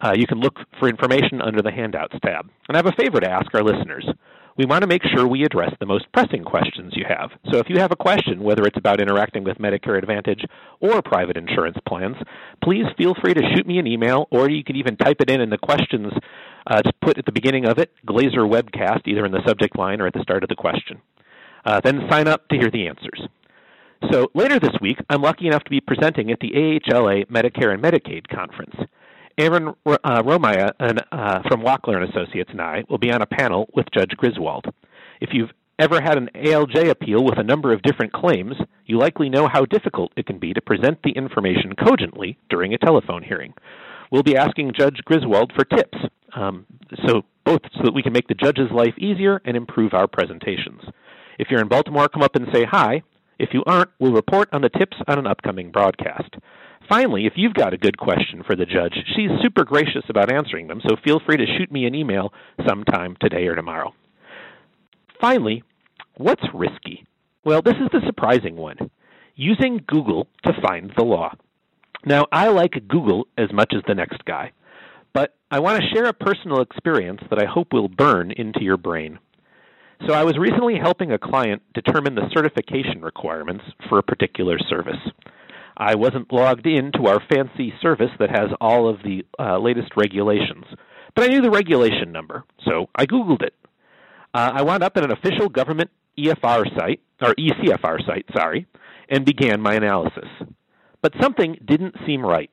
Uh, 0.00 0.14
you 0.16 0.26
can 0.26 0.38
look 0.38 0.56
for 0.78 0.88
information 0.88 1.42
under 1.42 1.60
the 1.60 1.70
Handouts 1.70 2.16
tab. 2.24 2.48
And 2.68 2.76
I 2.76 2.78
have 2.78 2.86
a 2.86 2.92
favor 2.92 3.20
to 3.20 3.30
ask 3.30 3.54
our 3.54 3.62
listeners. 3.62 4.08
We 4.58 4.66
want 4.66 4.82
to 4.82 4.88
make 4.88 5.02
sure 5.14 5.24
we 5.24 5.44
address 5.44 5.72
the 5.78 5.86
most 5.86 6.10
pressing 6.12 6.42
questions 6.42 6.92
you 6.96 7.04
have. 7.08 7.30
So 7.52 7.58
if 7.58 7.66
you 7.68 7.78
have 7.78 7.92
a 7.92 7.96
question, 7.96 8.42
whether 8.42 8.64
it's 8.64 8.76
about 8.76 9.00
interacting 9.00 9.44
with 9.44 9.56
Medicare 9.58 9.96
Advantage 9.96 10.44
or 10.80 11.00
private 11.00 11.36
insurance 11.36 11.76
plans, 11.86 12.16
please 12.64 12.84
feel 12.96 13.14
free 13.22 13.34
to 13.34 13.42
shoot 13.54 13.68
me 13.68 13.78
an 13.78 13.86
email, 13.86 14.26
or 14.32 14.50
you 14.50 14.64
can 14.64 14.74
even 14.74 14.96
type 14.96 15.20
it 15.20 15.30
in 15.30 15.40
in 15.40 15.50
the 15.50 15.58
questions 15.58 16.12
uh, 16.66 16.82
just 16.82 17.00
put 17.00 17.18
at 17.18 17.24
the 17.24 17.30
beginning 17.30 17.66
of 17.66 17.78
it, 17.78 17.92
Glazer 18.04 18.50
Webcast, 18.50 19.06
either 19.06 19.24
in 19.24 19.30
the 19.30 19.46
subject 19.46 19.78
line 19.78 20.00
or 20.00 20.08
at 20.08 20.12
the 20.12 20.22
start 20.22 20.42
of 20.42 20.48
the 20.48 20.56
question. 20.56 21.00
Uh, 21.64 21.80
then 21.80 22.08
sign 22.10 22.26
up 22.26 22.48
to 22.48 22.56
hear 22.56 22.70
the 22.70 22.88
answers. 22.88 23.28
So 24.10 24.28
later 24.34 24.58
this 24.58 24.74
week, 24.80 24.98
I'm 25.08 25.22
lucky 25.22 25.46
enough 25.46 25.62
to 25.64 25.70
be 25.70 25.80
presenting 25.80 26.32
at 26.32 26.40
the 26.40 26.50
AHLA 26.50 27.26
Medicare 27.26 27.72
and 27.72 27.82
Medicaid 27.82 28.26
Conference. 28.26 28.74
Aaron 29.38 29.68
uh, 29.86 30.22
Romaya 30.22 30.72
and, 30.80 31.00
uh, 31.12 31.42
from 31.48 31.62
Wachler 31.62 32.02
and 32.02 32.10
Associates 32.10 32.50
and 32.50 32.60
I 32.60 32.82
will 32.88 32.98
be 32.98 33.12
on 33.12 33.22
a 33.22 33.26
panel 33.26 33.68
with 33.72 33.86
Judge 33.94 34.10
Griswold. 34.16 34.66
If 35.20 35.30
you've 35.32 35.50
ever 35.78 36.00
had 36.00 36.18
an 36.18 36.28
ALJ 36.34 36.90
appeal 36.90 37.24
with 37.24 37.38
a 37.38 37.44
number 37.44 37.72
of 37.72 37.82
different 37.82 38.12
claims, 38.12 38.54
you 38.84 38.98
likely 38.98 39.28
know 39.28 39.48
how 39.50 39.64
difficult 39.64 40.12
it 40.16 40.26
can 40.26 40.40
be 40.40 40.52
to 40.54 40.60
present 40.60 40.98
the 41.04 41.12
information 41.12 41.74
cogently 41.74 42.36
during 42.50 42.74
a 42.74 42.78
telephone 42.78 43.22
hearing. 43.22 43.54
We'll 44.10 44.24
be 44.24 44.36
asking 44.36 44.72
Judge 44.76 44.98
Griswold 45.04 45.52
for 45.54 45.64
tips, 45.64 45.98
um, 46.34 46.66
so 47.06 47.22
both 47.44 47.60
so 47.74 47.82
that 47.84 47.94
we 47.94 48.02
can 48.02 48.12
make 48.12 48.26
the 48.26 48.34
judge's 48.34 48.70
life 48.74 48.94
easier 48.98 49.40
and 49.44 49.56
improve 49.56 49.94
our 49.94 50.08
presentations. 50.08 50.80
If 51.38 51.48
you're 51.50 51.60
in 51.60 51.68
Baltimore, 51.68 52.08
come 52.08 52.22
up 52.22 52.34
and 52.34 52.48
say 52.52 52.64
hi. 52.64 53.02
If 53.38 53.50
you 53.52 53.62
aren't, 53.66 53.90
we'll 53.98 54.12
report 54.12 54.48
on 54.52 54.62
the 54.62 54.68
tips 54.68 54.96
on 55.06 55.18
an 55.18 55.26
upcoming 55.26 55.70
broadcast. 55.70 56.34
Finally, 56.88 57.26
if 57.26 57.34
you've 57.36 57.54
got 57.54 57.74
a 57.74 57.78
good 57.78 57.98
question 57.98 58.42
for 58.44 58.56
the 58.56 58.64
judge, 58.64 58.94
she's 59.14 59.30
super 59.42 59.64
gracious 59.64 60.04
about 60.08 60.32
answering 60.32 60.68
them, 60.68 60.80
so 60.88 60.96
feel 61.04 61.20
free 61.24 61.36
to 61.36 61.46
shoot 61.58 61.70
me 61.70 61.84
an 61.86 61.94
email 61.94 62.32
sometime 62.66 63.16
today 63.20 63.46
or 63.46 63.54
tomorrow. 63.54 63.92
Finally, 65.20 65.62
what's 66.16 66.42
risky? 66.54 67.04
Well, 67.44 67.62
this 67.62 67.74
is 67.74 67.88
the 67.92 68.00
surprising 68.06 68.56
one 68.56 68.90
using 69.36 69.80
Google 69.86 70.26
to 70.44 70.52
find 70.66 70.92
the 70.96 71.04
law. 71.04 71.32
Now, 72.04 72.26
I 72.32 72.48
like 72.48 72.88
Google 72.88 73.28
as 73.36 73.52
much 73.52 73.72
as 73.74 73.82
the 73.86 73.94
next 73.94 74.24
guy, 74.24 74.52
but 75.12 75.36
I 75.50 75.60
want 75.60 75.80
to 75.80 75.88
share 75.94 76.06
a 76.06 76.12
personal 76.12 76.60
experience 76.60 77.20
that 77.30 77.40
I 77.40 77.46
hope 77.46 77.72
will 77.72 77.88
burn 77.88 78.32
into 78.32 78.62
your 78.62 78.76
brain. 78.76 79.18
So 80.06 80.14
I 80.14 80.24
was 80.24 80.38
recently 80.38 80.76
helping 80.80 81.12
a 81.12 81.18
client 81.18 81.62
determine 81.74 82.14
the 82.14 82.30
certification 82.32 83.02
requirements 83.02 83.64
for 83.88 83.98
a 83.98 84.02
particular 84.02 84.58
service. 84.68 85.00
I 85.76 85.96
wasn't 85.96 86.32
logged 86.32 86.66
in 86.66 86.92
to 86.92 87.06
our 87.06 87.20
fancy 87.30 87.72
service 87.82 88.10
that 88.18 88.30
has 88.30 88.48
all 88.60 88.88
of 88.88 89.02
the 89.02 89.24
uh, 89.38 89.58
latest 89.58 89.92
regulations, 89.96 90.64
but 91.14 91.24
I 91.24 91.28
knew 91.28 91.40
the 91.40 91.50
regulation 91.50 92.12
number, 92.12 92.44
so 92.64 92.88
I 92.94 93.06
Googled 93.06 93.42
it. 93.42 93.54
Uh, 94.34 94.52
I 94.54 94.62
wound 94.62 94.82
up 94.82 94.96
at 94.96 95.04
an 95.04 95.12
official 95.12 95.48
government 95.48 95.90
EFR 96.18 96.64
site, 96.78 97.00
or 97.20 97.34
ECFR 97.34 98.04
site, 98.06 98.26
sorry, 98.36 98.66
and 99.08 99.24
began 99.24 99.60
my 99.60 99.74
analysis. 99.74 100.28
But 101.00 101.14
something 101.20 101.56
didn't 101.64 101.94
seem 102.06 102.24
right. 102.24 102.50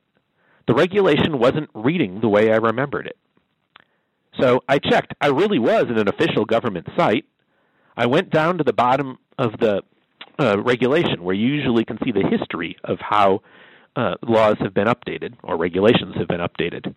The 0.66 0.74
regulation 0.74 1.38
wasn't 1.38 1.70
reading 1.74 2.20
the 2.20 2.28
way 2.28 2.52
I 2.52 2.56
remembered 2.56 3.06
it. 3.06 3.16
So 4.40 4.60
I 4.68 4.78
checked. 4.78 5.14
I 5.20 5.28
really 5.28 5.58
was 5.58 5.86
in 5.88 5.98
an 5.98 6.08
official 6.08 6.44
government 6.44 6.88
site, 6.96 7.24
I 7.96 8.06
went 8.06 8.30
down 8.30 8.58
to 8.58 8.64
the 8.64 8.72
bottom 8.72 9.18
of 9.38 9.52
the 9.58 9.82
uh, 10.38 10.60
regulation 10.62 11.22
where 11.22 11.34
you 11.34 11.48
usually 11.48 11.84
can 11.84 11.98
see 12.04 12.12
the 12.12 12.26
history 12.28 12.76
of 12.84 12.98
how 13.00 13.40
uh, 13.96 14.14
laws 14.22 14.56
have 14.60 14.74
been 14.74 14.86
updated 14.86 15.34
or 15.42 15.56
regulations 15.56 16.14
have 16.16 16.28
been 16.28 16.40
updated. 16.40 16.94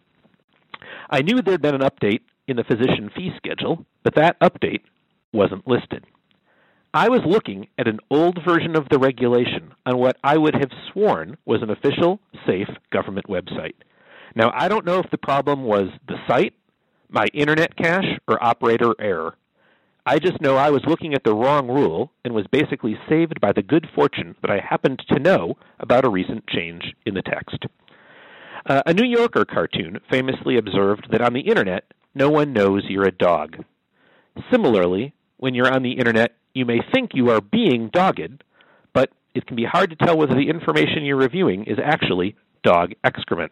I 1.10 1.22
knew 1.22 1.42
there 1.42 1.54
had 1.54 1.62
been 1.62 1.76
an 1.76 1.82
update 1.82 2.22
in 2.48 2.58
the 2.58 2.64
physician 2.64 3.10
fee 3.16 3.32
schedule, 3.38 3.86
but 4.04 4.16
that 4.16 4.40
update 4.42 4.82
wasn't 5.32 5.68
listed. 5.68 6.06
I 6.94 7.08
was 7.08 7.22
looking 7.26 7.68
at 7.78 7.88
an 7.88 8.00
old 8.10 8.40
version 8.44 8.76
of 8.76 8.90
the 8.90 8.98
regulation 8.98 9.74
on 9.86 10.00
what 10.00 10.18
I 10.24 10.38
would 10.38 10.56
have 10.56 10.72
sworn 10.92 11.38
was 11.46 11.62
an 11.62 11.70
official, 11.70 12.20
safe 12.48 12.68
government 12.92 13.28
website. 13.28 13.76
Now, 14.36 14.52
I 14.56 14.68
don't 14.68 14.86
know 14.86 15.00
if 15.00 15.10
the 15.12 15.18
problem 15.18 15.64
was 15.64 15.90
the 16.08 16.18
site, 16.28 16.54
my 17.10 17.26
internet 17.34 17.76
cache, 17.78 18.18
or 18.28 18.44
operator 18.44 18.96
error, 19.00 19.36
I 20.10 20.18
just 20.18 20.42
know 20.42 20.56
I 20.56 20.72
was 20.72 20.82
looking 20.88 21.14
at 21.14 21.24
the 21.24 21.36
wrong 21.36 21.68
rule 21.68 22.12
and 22.26 22.34
was 22.34 22.48
basically 22.52 22.98
saved 23.08 23.40
by 23.40 23.54
the 23.54 23.62
good 23.62 23.88
fortune 23.94 24.36
that 24.42 24.50
I 24.50 24.60
happened 24.60 25.04
to 25.10 25.20
know 25.20 25.56
about 25.80 26.04
a 26.04 26.10
recent 26.10 26.48
change 26.48 26.96
in 27.06 27.14
the 27.14 27.22
text. 27.22 27.68
Uh, 28.66 28.82
a 28.88 28.94
New 28.96 29.06
Yorker 29.06 29.46
cartoon 29.46 30.00
famously 30.10 30.58
observed 30.58 31.10
that 31.12 31.22
on 31.22 31.34
the 31.34 31.42
internet, 31.42 31.94
no 32.16 32.28
one 32.28 32.54
knows 32.54 32.86
you're 32.90 33.08
a 33.08 33.12
dog. 33.12 33.64
Similarly, 34.52 35.14
when 35.38 35.54
you're 35.54 35.72
on 35.72 35.84
the 35.84 36.00
internet, 36.00 36.32
you 36.56 36.66
may 36.66 36.80
think 36.92 37.12
you 37.14 37.30
are 37.30 37.40
being 37.40 37.92
dogged, 37.94 38.44
but 38.96 39.12
it 39.36 39.46
can 39.46 39.56
be 39.56 39.66
hard 39.66 39.92
to 39.92 39.96
tell 39.96 40.18
whether 40.18 40.34
the 40.34 40.50
information 40.50 41.06
you're 41.06 41.18
reviewing 41.18 41.66
is 41.66 41.78
actually 41.78 42.36
dog 42.64 42.94
excrement. 43.04 43.52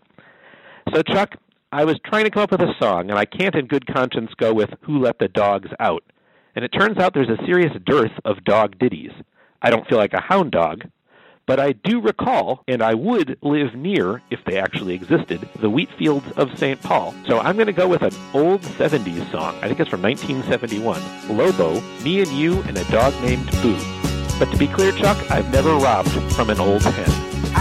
So, 0.91 1.03
Chuck, 1.03 1.35
I 1.71 1.85
was 1.85 1.99
trying 2.03 2.23
to 2.23 2.31
come 2.31 2.41
up 2.41 2.51
with 2.51 2.61
a 2.61 2.73
song, 2.81 3.11
and 3.11 3.19
I 3.19 3.25
can't 3.25 3.53
in 3.53 3.67
good 3.67 3.85
conscience 3.85 4.31
go 4.37 4.55
with 4.55 4.71
Who 4.81 4.97
Let 4.97 5.19
the 5.19 5.27
Dogs 5.27 5.69
Out 5.79 6.03
and 6.57 6.65
it 6.65 6.69
turns 6.69 6.97
out 6.97 7.13
there's 7.13 7.29
a 7.29 7.45
serious 7.45 7.71
dearth 7.85 8.13
of 8.25 8.43
dog 8.43 8.79
ditties. 8.79 9.11
I 9.61 9.69
don't 9.69 9.87
feel 9.87 9.99
like 9.99 10.13
a 10.13 10.19
hound 10.19 10.49
dog, 10.49 10.85
but 11.45 11.59
I 11.59 11.73
do 11.73 12.01
recall, 12.01 12.63
and 12.67 12.81
I 12.81 12.95
would 12.95 13.37
live 13.43 13.75
near, 13.75 14.23
if 14.31 14.39
they 14.43 14.57
actually 14.57 14.95
existed, 14.95 15.47
the 15.59 15.69
wheat 15.69 15.91
fields 15.99 16.25
of 16.31 16.57
St. 16.57 16.81
Paul. 16.81 17.13
So 17.27 17.37
I'm 17.37 17.57
going 17.57 17.67
to 17.67 17.73
go 17.73 17.87
with 17.87 18.01
an 18.01 18.13
old 18.33 18.61
70s 18.61 19.31
song. 19.31 19.55
I 19.61 19.67
think 19.67 19.79
it's 19.79 19.89
from 19.91 20.01
1971. 20.01 21.37
Lobo, 21.37 21.79
Me 22.03 22.21
and 22.21 22.31
You, 22.31 22.59
and 22.63 22.75
a 22.75 22.83
Dog 22.85 23.13
Named 23.21 23.45
Boo. 23.61 23.77
But 24.39 24.49
to 24.51 24.57
be 24.57 24.67
clear, 24.67 24.91
Chuck, 24.93 25.29
I've 25.29 25.51
never 25.53 25.75
robbed 25.75 26.09
from 26.33 26.49
an 26.49 26.59
old 26.59 26.81
hen. 26.81 27.53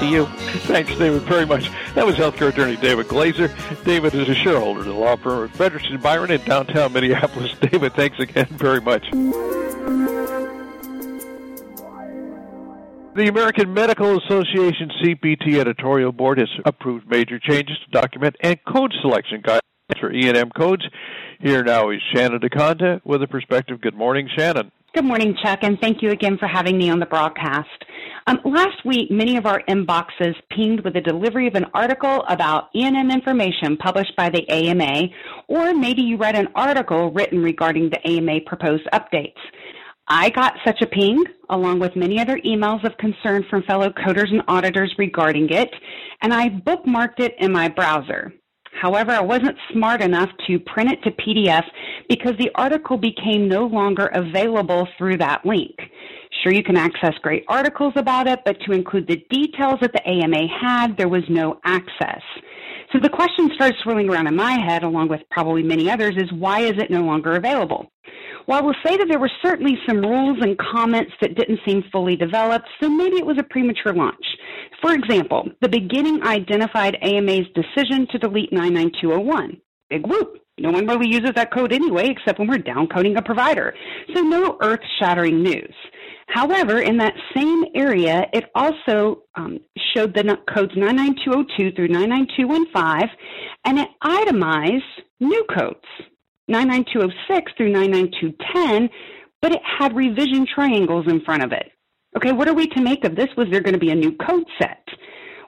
To 0.00 0.06
you. 0.06 0.26
Thanks, 0.66 0.94
David, 0.96 1.22
very 1.22 1.46
much. 1.46 1.70
That 1.94 2.04
was 2.04 2.16
healthcare 2.16 2.48
attorney 2.48 2.76
David 2.76 3.06
Glazer. 3.06 3.48
David 3.84 4.14
is 4.14 4.28
a 4.28 4.34
shareholder 4.34 4.80
of 4.80 4.86
the 4.86 4.92
law 4.92 5.16
firm 5.16 5.44
of 5.44 5.52
Fredrikson 5.52 6.02
Byron 6.02 6.30
in 6.30 6.42
downtown 6.42 6.92
Minneapolis. 6.92 7.52
David, 7.60 7.94
thanks 7.94 8.18
again 8.18 8.46
very 8.50 8.80
much. 8.82 9.04
The 13.14 13.28
American 13.28 13.72
Medical 13.72 14.18
Association 14.18 14.90
CPT 15.02 15.58
editorial 15.58 16.12
board 16.12 16.36
has 16.36 16.50
approved 16.66 17.08
major 17.08 17.38
changes 17.38 17.78
to 17.86 17.90
document 17.90 18.36
and 18.40 18.58
code 18.64 18.92
selection 19.00 19.40
guidelines 19.40 19.98
for 19.98 20.12
E&M 20.12 20.50
codes. 20.50 20.84
Here 21.40 21.64
now 21.64 21.88
is 21.88 22.02
Shannon 22.12 22.40
DeConda 22.40 23.00
with 23.04 23.22
a 23.22 23.26
perspective. 23.26 23.80
Good 23.80 23.94
morning, 23.94 24.28
Shannon. 24.36 24.70
Good 24.94 25.04
morning, 25.04 25.36
Chuck, 25.42 25.58
and 25.62 25.78
thank 25.78 26.00
you 26.00 26.10
again 26.10 26.38
for 26.38 26.46
having 26.46 26.78
me 26.78 26.88
on 26.88 27.00
the 27.00 27.06
broadcast. 27.06 27.84
Um, 28.26 28.40
last 28.46 28.82
week, 28.84 29.10
many 29.10 29.36
of 29.36 29.44
our 29.44 29.62
inboxes 29.68 30.34
pinged 30.50 30.80
with 30.84 30.94
the 30.94 31.02
delivery 31.02 31.46
of 31.46 31.54
an 31.54 31.66
article 31.74 32.24
about 32.28 32.70
E&M 32.74 33.10
information 33.10 33.76
published 33.76 34.16
by 34.16 34.30
the 34.30 34.48
AMA, 34.48 35.08
or 35.48 35.74
maybe 35.74 36.00
you 36.00 36.16
read 36.16 36.34
an 36.34 36.48
article 36.54 37.12
written 37.12 37.42
regarding 37.42 37.90
the 37.90 38.08
AMA 38.08 38.40
proposed 38.46 38.88
updates. 38.94 39.36
I 40.08 40.30
got 40.30 40.54
such 40.64 40.80
a 40.80 40.86
ping, 40.86 41.24
along 41.50 41.78
with 41.78 41.94
many 41.94 42.18
other 42.18 42.38
emails 42.38 42.82
of 42.84 42.96
concern 42.96 43.44
from 43.50 43.64
fellow 43.64 43.90
coders 43.90 44.30
and 44.30 44.42
auditors 44.48 44.94
regarding 44.96 45.50
it, 45.50 45.70
and 46.22 46.32
I 46.32 46.48
bookmarked 46.48 47.20
it 47.20 47.34
in 47.38 47.52
my 47.52 47.68
browser. 47.68 48.32
However, 48.80 49.12
I 49.12 49.20
wasn't 49.20 49.56
smart 49.72 50.02
enough 50.02 50.30
to 50.46 50.58
print 50.58 50.92
it 50.92 51.02
to 51.04 51.10
PDF 51.10 51.64
because 52.08 52.34
the 52.38 52.50
article 52.54 52.96
became 52.96 53.48
no 53.48 53.66
longer 53.66 54.06
available 54.14 54.86
through 54.98 55.18
that 55.18 55.44
link. 55.44 55.74
Sure, 56.42 56.52
you 56.52 56.62
can 56.62 56.76
access 56.76 57.14
great 57.22 57.44
articles 57.48 57.94
about 57.96 58.26
it, 58.26 58.40
but 58.44 58.60
to 58.66 58.72
include 58.72 59.06
the 59.06 59.24
details 59.30 59.78
that 59.80 59.92
the 59.92 60.06
AMA 60.08 60.46
had, 60.60 60.96
there 60.96 61.08
was 61.08 61.22
no 61.28 61.58
access. 61.64 62.22
So 62.92 63.00
the 63.00 63.08
question 63.08 63.50
started 63.54 63.76
swirling 63.82 64.08
around 64.08 64.28
in 64.28 64.36
my 64.36 64.52
head, 64.52 64.84
along 64.84 65.08
with 65.08 65.20
probably 65.30 65.62
many 65.62 65.90
others, 65.90 66.14
is 66.16 66.30
why 66.32 66.60
is 66.60 66.74
it 66.78 66.90
no 66.90 67.02
longer 67.02 67.32
available? 67.32 67.90
Well, 68.46 68.58
I 68.58 68.62
will 68.62 68.74
say 68.84 68.96
that 68.96 69.08
there 69.08 69.18
were 69.18 69.30
certainly 69.42 69.76
some 69.88 70.00
rules 70.00 70.38
and 70.40 70.56
comments 70.56 71.12
that 71.20 71.34
didn't 71.34 71.60
seem 71.66 71.82
fully 71.90 72.14
developed, 72.14 72.68
so 72.80 72.88
maybe 72.88 73.16
it 73.16 73.26
was 73.26 73.38
a 73.38 73.42
premature 73.42 73.92
launch. 73.92 74.24
For 74.80 74.94
example, 74.94 75.48
the 75.60 75.68
beginning 75.68 76.22
identified 76.22 76.96
AMA's 77.02 77.46
decision 77.54 78.06
to 78.12 78.18
delete 78.18 78.52
99201. 78.52 79.60
Big 79.90 80.06
whoop. 80.06 80.38
No 80.58 80.70
one 80.70 80.86
really 80.86 81.08
uses 81.08 81.32
that 81.34 81.52
code 81.52 81.72
anyway, 81.72 82.08
except 82.08 82.38
when 82.38 82.48
we're 82.48 82.58
downcoding 82.58 83.18
a 83.18 83.22
provider. 83.22 83.74
So 84.14 84.22
no 84.22 84.56
earth 84.62 84.80
shattering 84.98 85.42
news. 85.42 85.74
However, 86.28 86.80
in 86.80 86.96
that 86.98 87.14
same 87.34 87.64
area, 87.74 88.26
it 88.32 88.44
also 88.54 89.22
um, 89.36 89.58
showed 89.94 90.14
the 90.14 90.24
codes 90.52 90.72
99202 90.76 91.72
through 91.76 91.88
99215, 91.88 93.08
and 93.64 93.78
it 93.78 93.88
itemized 94.02 94.84
new 95.20 95.44
codes 95.44 95.86
99206 96.48 97.52
through 97.56 97.72
99210, 97.72 98.88
but 99.40 99.52
it 99.52 99.62
had 99.78 99.94
revision 99.94 100.46
triangles 100.52 101.06
in 101.08 101.20
front 101.22 101.44
of 101.44 101.52
it. 101.52 101.70
Okay, 102.16 102.32
what 102.32 102.48
are 102.48 102.54
we 102.54 102.66
to 102.68 102.80
make 102.80 103.04
of 103.04 103.14
this? 103.14 103.28
Was 103.36 103.48
there 103.50 103.60
going 103.60 103.74
to 103.74 103.80
be 103.80 103.90
a 103.90 103.94
new 103.94 104.12
code 104.16 104.46
set? 104.60 104.84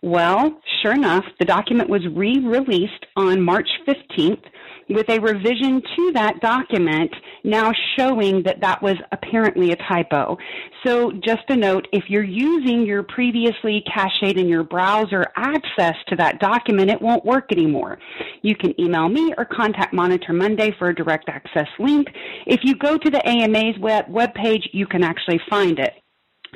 Well, 0.02 0.60
sure 0.82 0.92
enough, 0.92 1.24
the 1.40 1.44
document 1.44 1.88
was 1.88 2.06
re 2.14 2.38
released 2.38 3.06
on 3.16 3.40
March 3.40 3.68
15th 3.86 4.44
with 4.88 5.08
a 5.08 5.18
revision 5.18 5.82
to 5.96 6.12
that 6.12 6.40
document 6.40 7.10
now 7.44 7.72
showing 7.98 8.42
that 8.44 8.60
that 8.60 8.82
was 8.82 8.96
apparently 9.12 9.72
a 9.72 9.76
typo. 9.76 10.36
So 10.84 11.12
just 11.12 11.42
a 11.48 11.56
note, 11.56 11.86
if 11.92 12.04
you're 12.08 12.22
using 12.22 12.86
your 12.86 13.02
previously 13.02 13.82
cached 13.92 14.22
in 14.22 14.48
your 14.48 14.64
browser 14.64 15.24
access 15.36 15.94
to 16.08 16.16
that 16.16 16.40
document, 16.40 16.90
it 16.90 17.00
won't 17.00 17.24
work 17.24 17.52
anymore. 17.52 17.98
You 18.42 18.54
can 18.56 18.78
email 18.80 19.08
me 19.08 19.34
or 19.36 19.44
contact 19.44 19.92
Monitor 19.92 20.32
Monday 20.32 20.74
for 20.78 20.88
a 20.88 20.94
direct 20.94 21.28
access 21.28 21.68
link. 21.78 22.08
If 22.46 22.60
you 22.64 22.74
go 22.74 22.98
to 22.98 23.10
the 23.10 23.26
AMA's 23.26 23.78
web, 23.78 24.06
page, 24.34 24.68
you 24.72 24.86
can 24.86 25.02
actually 25.02 25.40
find 25.48 25.78
it. 25.78 25.94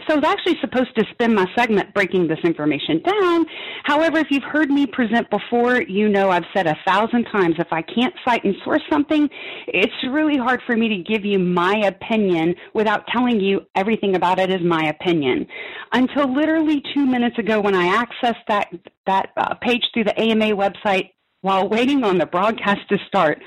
So 0.09 0.15
I 0.15 0.17
was 0.17 0.25
actually 0.25 0.57
supposed 0.61 0.95
to 0.97 1.05
spend 1.13 1.35
my 1.35 1.47
segment 1.57 1.93
breaking 1.95 2.27
this 2.27 2.39
information 2.45 3.03
down. 3.03 3.47
However, 3.85 4.19
if 4.19 4.29
you've 4.31 4.43
heard 4.45 4.71
me 4.71 4.87
present 4.87 5.29
before, 5.31 5.83
you 5.83 6.09
know 6.09 6.31
I've 6.31 6.45
said 6.55 6.67
a 6.67 6.77
thousand 6.87 7.25
times 7.25 7.57
if 7.59 7.69
I 7.71 7.83
can't 7.83 8.15
cite 8.25 8.45
and 8.45 8.55
source 8.65 8.83
something, 8.91 9.29
it's 9.69 9.93
really 10.11 10.37
hard 10.37 10.61
for 10.67 10.77
me 10.77 10.89
to 10.89 10.97
give 10.97 11.25
you 11.25 11.39
my 11.39 11.75
opinion 11.87 12.55
without 12.75 13.07
telling 13.15 13.41
you 13.41 13.61
everything 13.77 14.17
about 14.17 14.39
it 14.39 14.51
is 14.51 14.61
my 14.65 14.89
opinion. 14.89 15.47
Until 15.93 16.35
literally 16.35 16.83
two 16.95 17.07
minutes 17.07 17.39
ago 17.39 17.61
when 17.61 17.75
I 17.75 18.03
accessed 18.03 18.45
that, 18.49 18.69
that 19.07 19.31
uh, 19.37 19.55
page 19.61 19.83
through 19.93 20.05
the 20.05 20.19
AMA 20.19 20.57
website, 20.57 21.11
while 21.43 21.69
waiting 21.69 22.03
on 22.03 22.19
the 22.19 22.27
broadcast 22.27 22.89
to 22.89 22.97
start. 23.07 23.39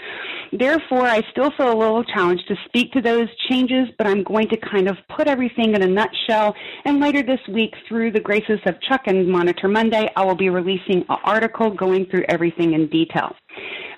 Therefore, 0.51 1.07
I 1.07 1.21
still 1.31 1.51
feel 1.57 1.73
a 1.73 1.77
little 1.77 2.03
challenged 2.03 2.47
to 2.47 2.55
speak 2.65 2.91
to 2.93 3.01
those 3.01 3.27
changes, 3.49 3.87
but 3.97 4.07
I'm 4.07 4.23
going 4.23 4.47
to 4.49 4.57
kind 4.57 4.87
of 4.87 4.97
put 5.15 5.27
everything 5.27 5.73
in 5.73 5.81
a 5.81 5.87
nutshell. 5.87 6.55
And 6.85 6.99
later 6.99 7.23
this 7.23 7.39
week, 7.49 7.73
through 7.87 8.11
the 8.11 8.19
graces 8.19 8.59
of 8.65 8.79
Chuck 8.81 9.01
and 9.07 9.27
Monitor 9.27 9.67
Monday, 9.67 10.09
I 10.15 10.23
will 10.23 10.35
be 10.35 10.49
releasing 10.49 11.03
an 11.09 11.17
article 11.23 11.71
going 11.71 12.05
through 12.05 12.25
everything 12.29 12.73
in 12.73 12.87
detail. 12.87 13.35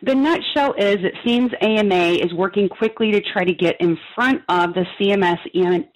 The 0.04 0.14
nutshell 0.14 0.74
is 0.78 0.98
it 1.04 1.16
seems 1.26 1.52
AMA 1.62 2.14
is 2.14 2.34
working 2.34 2.70
quickly 2.70 3.12
to 3.12 3.22
try 3.22 3.44
to 3.44 3.54
get 3.54 3.76
in 3.80 3.98
front 4.14 4.42
of 4.48 4.74
the 4.74 4.86
CMS 5.00 5.40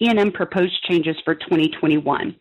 E&M 0.00 0.32
proposed 0.32 0.82
changes 0.88 1.16
for 1.24 1.34
2021. 1.36 2.34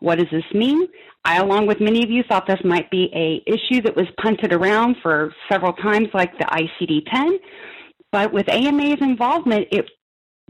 What 0.00 0.18
does 0.18 0.28
this 0.30 0.44
mean? 0.52 0.86
I, 1.24 1.38
along 1.38 1.66
with 1.66 1.80
many 1.80 2.04
of 2.04 2.10
you, 2.10 2.22
thought 2.28 2.46
this 2.46 2.60
might 2.64 2.90
be 2.90 3.10
a 3.14 3.42
issue 3.50 3.80
that 3.82 3.96
was 3.96 4.06
punted 4.22 4.52
around 4.52 4.96
for 5.02 5.32
several 5.50 5.72
times, 5.72 6.08
like 6.14 6.36
the 6.38 6.44
ICD-10. 6.44 7.38
But 8.12 8.32
with 8.32 8.48
AMA's 8.48 9.00
involvement, 9.00 9.66
it 9.72 9.86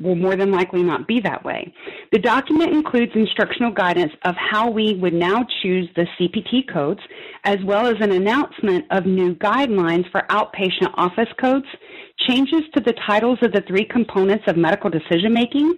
will 0.00 0.14
more 0.14 0.36
than 0.36 0.50
likely 0.50 0.82
not 0.82 1.06
be 1.06 1.20
that 1.20 1.44
way. 1.44 1.72
The 2.12 2.18
document 2.18 2.74
includes 2.74 3.12
instructional 3.14 3.72
guidance 3.72 4.12
of 4.24 4.34
how 4.36 4.70
we 4.70 4.94
would 5.00 5.14
now 5.14 5.46
choose 5.62 5.88
the 5.96 6.06
CPT 6.18 6.70
codes, 6.72 7.00
as 7.44 7.56
well 7.64 7.86
as 7.86 7.96
an 8.00 8.12
announcement 8.12 8.84
of 8.90 9.06
new 9.06 9.34
guidelines 9.36 10.10
for 10.10 10.22
outpatient 10.28 10.92
office 10.94 11.32
codes, 11.40 11.66
changes 12.28 12.62
to 12.74 12.82
the 12.82 12.94
titles 13.06 13.38
of 13.42 13.52
the 13.52 13.62
three 13.66 13.84
components 13.84 14.44
of 14.46 14.56
medical 14.56 14.90
decision 14.90 15.32
making, 15.32 15.74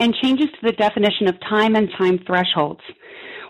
and 0.00 0.14
changes 0.22 0.46
to 0.46 0.66
the 0.66 0.72
definition 0.72 1.28
of 1.28 1.38
time 1.40 1.74
and 1.74 1.90
time 1.98 2.18
thresholds. 2.26 2.80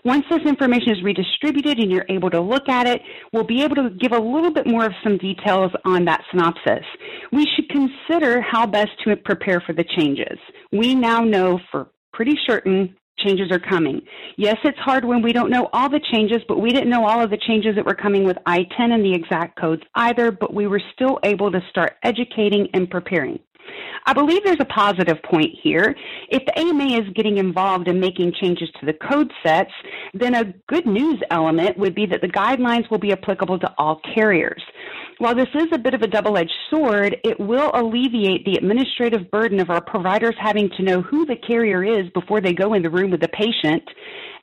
Once 0.03 0.25
this 0.29 0.41
information 0.45 0.91
is 0.91 1.03
redistributed 1.03 1.79
and 1.79 1.91
you're 1.91 2.05
able 2.09 2.29
to 2.29 2.41
look 2.41 2.69
at 2.69 2.87
it, 2.87 3.01
we'll 3.33 3.43
be 3.43 3.63
able 3.63 3.75
to 3.75 3.89
give 3.99 4.11
a 4.11 4.19
little 4.19 4.51
bit 4.51 4.67
more 4.67 4.85
of 4.85 4.93
some 5.03 5.17
details 5.17 5.71
on 5.85 6.05
that 6.05 6.23
synopsis. 6.31 6.85
We 7.31 7.45
should 7.55 7.69
consider 7.69 8.41
how 8.41 8.65
best 8.67 8.91
to 9.05 9.15
prepare 9.15 9.61
for 9.65 9.73
the 9.73 9.85
changes. 9.97 10.37
We 10.71 10.95
now 10.95 11.21
know 11.21 11.59
for 11.71 11.89
pretty 12.13 12.37
certain 12.47 12.95
changes 13.19 13.51
are 13.51 13.59
coming. 13.59 14.01
Yes, 14.37 14.57
it's 14.63 14.77
hard 14.79 15.03
when 15.03 15.21
we 15.21 15.33
don't 15.33 15.49
know 15.49 15.69
all 15.73 15.89
the 15.89 16.01
changes, 16.13 16.37
but 16.47 16.59
we 16.59 16.69
didn't 16.69 16.89
know 16.89 17.05
all 17.05 17.23
of 17.23 17.29
the 17.29 17.37
changes 17.47 17.75
that 17.75 17.85
were 17.85 17.95
coming 17.95 18.23
with 18.23 18.37
I-10 18.45 18.91
and 18.91 19.03
the 19.03 19.13
exact 19.13 19.59
codes 19.59 19.81
either, 19.95 20.31
but 20.31 20.53
we 20.53 20.67
were 20.67 20.81
still 20.93 21.19
able 21.23 21.51
to 21.51 21.59
start 21.69 21.95
educating 22.03 22.67
and 22.73 22.89
preparing. 22.89 23.39
I 24.05 24.13
believe 24.13 24.43
there's 24.43 24.57
a 24.59 24.65
positive 24.65 25.21
point 25.23 25.51
here. 25.61 25.95
If 26.29 26.45
the 26.45 26.57
AMA 26.59 27.01
is 27.01 27.13
getting 27.13 27.37
involved 27.37 27.87
in 27.87 27.99
making 27.99 28.33
changes 28.41 28.69
to 28.79 28.85
the 28.85 28.93
code 28.93 29.31
sets, 29.43 29.71
then 30.13 30.35
a 30.35 30.53
good 30.67 30.85
news 30.85 31.21
element 31.29 31.77
would 31.77 31.93
be 31.93 32.05
that 32.07 32.21
the 32.21 32.27
guidelines 32.27 32.89
will 32.89 32.99
be 32.99 33.11
applicable 33.11 33.59
to 33.59 33.73
all 33.77 34.01
carriers. 34.15 34.61
While 35.19 35.35
this 35.35 35.49
is 35.55 35.67
a 35.73 35.79
bit 35.79 35.93
of 35.93 36.03
a 36.03 36.07
double 36.07 36.37
edged 36.37 36.53
sword, 36.69 37.17
it 37.23 37.39
will 37.39 37.71
alleviate 37.73 38.45
the 38.45 38.55
administrative 38.55 39.31
burden 39.31 39.59
of 39.59 39.69
our 39.69 39.81
providers 39.81 40.35
having 40.39 40.69
to 40.77 40.83
know 40.83 41.01
who 41.01 41.25
the 41.25 41.35
carrier 41.35 41.83
is 41.83 42.09
before 42.13 42.39
they 42.39 42.53
go 42.53 42.75
in 42.75 42.83
the 42.83 42.89
room 42.89 43.09
with 43.09 43.21
the 43.21 43.27
patient, 43.29 43.83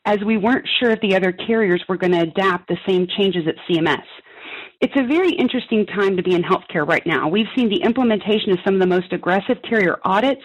as 0.05 0.19
we 0.27 0.37
weren't 0.37 0.69
sure 0.81 0.91
if 0.91 1.01
the 1.01 1.15
other 1.15 1.33
carriers 1.33 1.83
were 1.89 1.97
going 1.97 2.13
to 2.13 2.23
adapt 2.23 2.69
the 2.69 2.77
same 2.87 3.07
changes 3.17 3.47
at 3.47 3.55
CMS. 3.69 4.03
It's 4.85 4.92
a 4.97 5.07
very 5.07 5.31
interesting 5.31 5.87
time 5.87 6.14
to 6.14 6.23
be 6.23 6.35
in 6.35 6.42
healthcare 6.42 6.87
right 6.87 7.07
now. 7.07 7.27
We've 7.27 7.47
seen 7.57 7.70
the 7.70 7.81
implementation 7.81 8.53
of 8.53 8.59
some 8.66 8.75
of 8.75 8.83
the 8.83 8.87
most 8.87 9.14
aggressive 9.14 9.57
carrier 9.66 9.97
audits, 10.05 10.42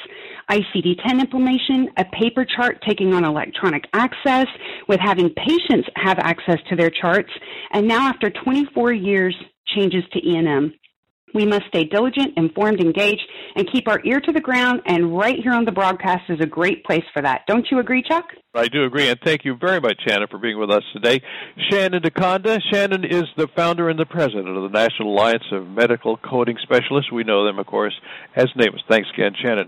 ICD 0.50 0.96
10 1.06 1.20
implementation, 1.20 1.90
a 1.98 2.06
paper 2.06 2.46
chart 2.46 2.82
taking 2.88 3.14
on 3.14 3.26
electronic 3.26 3.84
access, 3.92 4.48
with 4.88 5.02
having 5.02 5.30
patients 5.32 5.90
have 5.98 6.20
access 6.20 6.56
to 6.70 6.78
their 6.78 6.90
charts, 6.90 7.30
and 7.74 7.86
now 7.86 8.08
after 8.08 8.30
24 8.30 8.94
years, 8.94 9.36
changes 9.76 10.06
to 10.14 10.26
E&M. 10.26 10.74
We 11.34 11.46
must 11.46 11.64
stay 11.68 11.84
diligent, 11.84 12.38
informed, 12.38 12.80
engaged, 12.82 13.22
and 13.56 13.72
keep 13.72 13.88
our 13.88 14.02
ear 14.06 14.20
to 14.20 14.32
the 14.32 14.42
ground. 14.42 14.82
And 14.86 15.18
right 15.18 15.38
here 15.42 15.54
on 15.54 15.66
the 15.66 15.72
broadcast 15.72 16.30
is 16.30 16.40
a 16.42 16.46
great 16.46 16.84
place 16.86 17.04
for 17.14 17.22
that. 17.22 17.42
Don't 17.48 17.68
you 17.70 17.80
agree, 17.80 18.04
Chuck? 18.08 18.26
I 18.56 18.68
do 18.68 18.84
agree, 18.84 19.08
and 19.10 19.20
thank 19.24 19.46
you 19.46 19.56
very 19.56 19.80
much, 19.80 20.02
Shannon, 20.08 20.28
for 20.28 20.40
being 20.40 20.60
with 20.60 20.72
us 20.72 20.84
today. 20.92 21.22
Shannon 21.70 22.02
DeConda. 22.02 22.60
Shannon 22.72 23.06
is 23.06 23.26
the 23.38 23.48
founder 23.56 23.90
and 23.90 24.00
the 24.00 24.08
president 24.08 24.48
of 24.48 24.64
the 24.64 24.70
National 24.70 25.14
Alliance 25.14 25.44
of 25.52 25.68
Medical 25.68 26.18
Coding 26.18 26.58
Specialists. 26.62 27.12
We 27.12 27.24
know 27.24 27.46
them, 27.46 27.60
of 27.60 27.68
course, 27.68 27.94
as 28.36 28.48
NAMAS. 28.58 28.82
Thanks 28.90 29.08
again, 29.14 29.34
Shannon. 29.40 29.68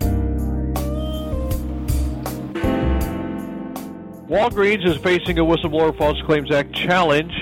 Walgreens 4.28 4.86
is 4.86 4.96
facing 4.96 5.38
a 5.38 5.42
Whistleblower 5.42 5.96
False 5.96 6.20
Claims 6.22 6.50
Act 6.50 6.72
challenge. 6.72 7.32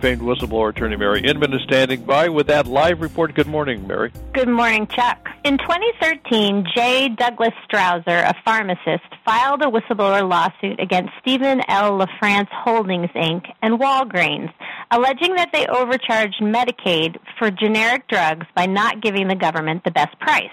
Famed 0.00 0.20
whistleblower 0.20 0.70
attorney 0.70 0.96
Mary 0.96 1.22
Inman 1.22 1.54
is 1.54 1.62
standing 1.62 2.04
by 2.04 2.28
with 2.28 2.46
that 2.48 2.66
live 2.66 3.00
report. 3.00 3.34
Good 3.34 3.46
morning, 3.46 3.86
Mary. 3.86 4.12
Good 4.34 4.48
morning, 4.48 4.86
Chuck. 4.86 5.28
In 5.42 5.56
2013, 5.56 6.66
J. 6.74 7.08
Douglas 7.08 7.54
Strauser, 7.66 8.28
a 8.28 8.34
pharmacist, 8.44 9.06
filed 9.24 9.62
a 9.62 9.66
whistleblower 9.66 10.28
lawsuit 10.28 10.80
against 10.80 11.12
Stephen 11.20 11.62
L. 11.68 11.98
LaFrance 11.98 12.48
Holdings, 12.50 13.08
Inc. 13.16 13.46
and 13.62 13.80
Walgreens, 13.80 14.52
alleging 14.90 15.34
that 15.36 15.50
they 15.52 15.66
overcharged 15.66 16.42
Medicaid 16.42 17.16
for 17.38 17.50
generic 17.50 18.06
drugs 18.08 18.46
by 18.54 18.66
not 18.66 19.00
giving 19.00 19.28
the 19.28 19.34
government 19.34 19.82
the 19.84 19.90
best 19.90 20.18
price. 20.20 20.50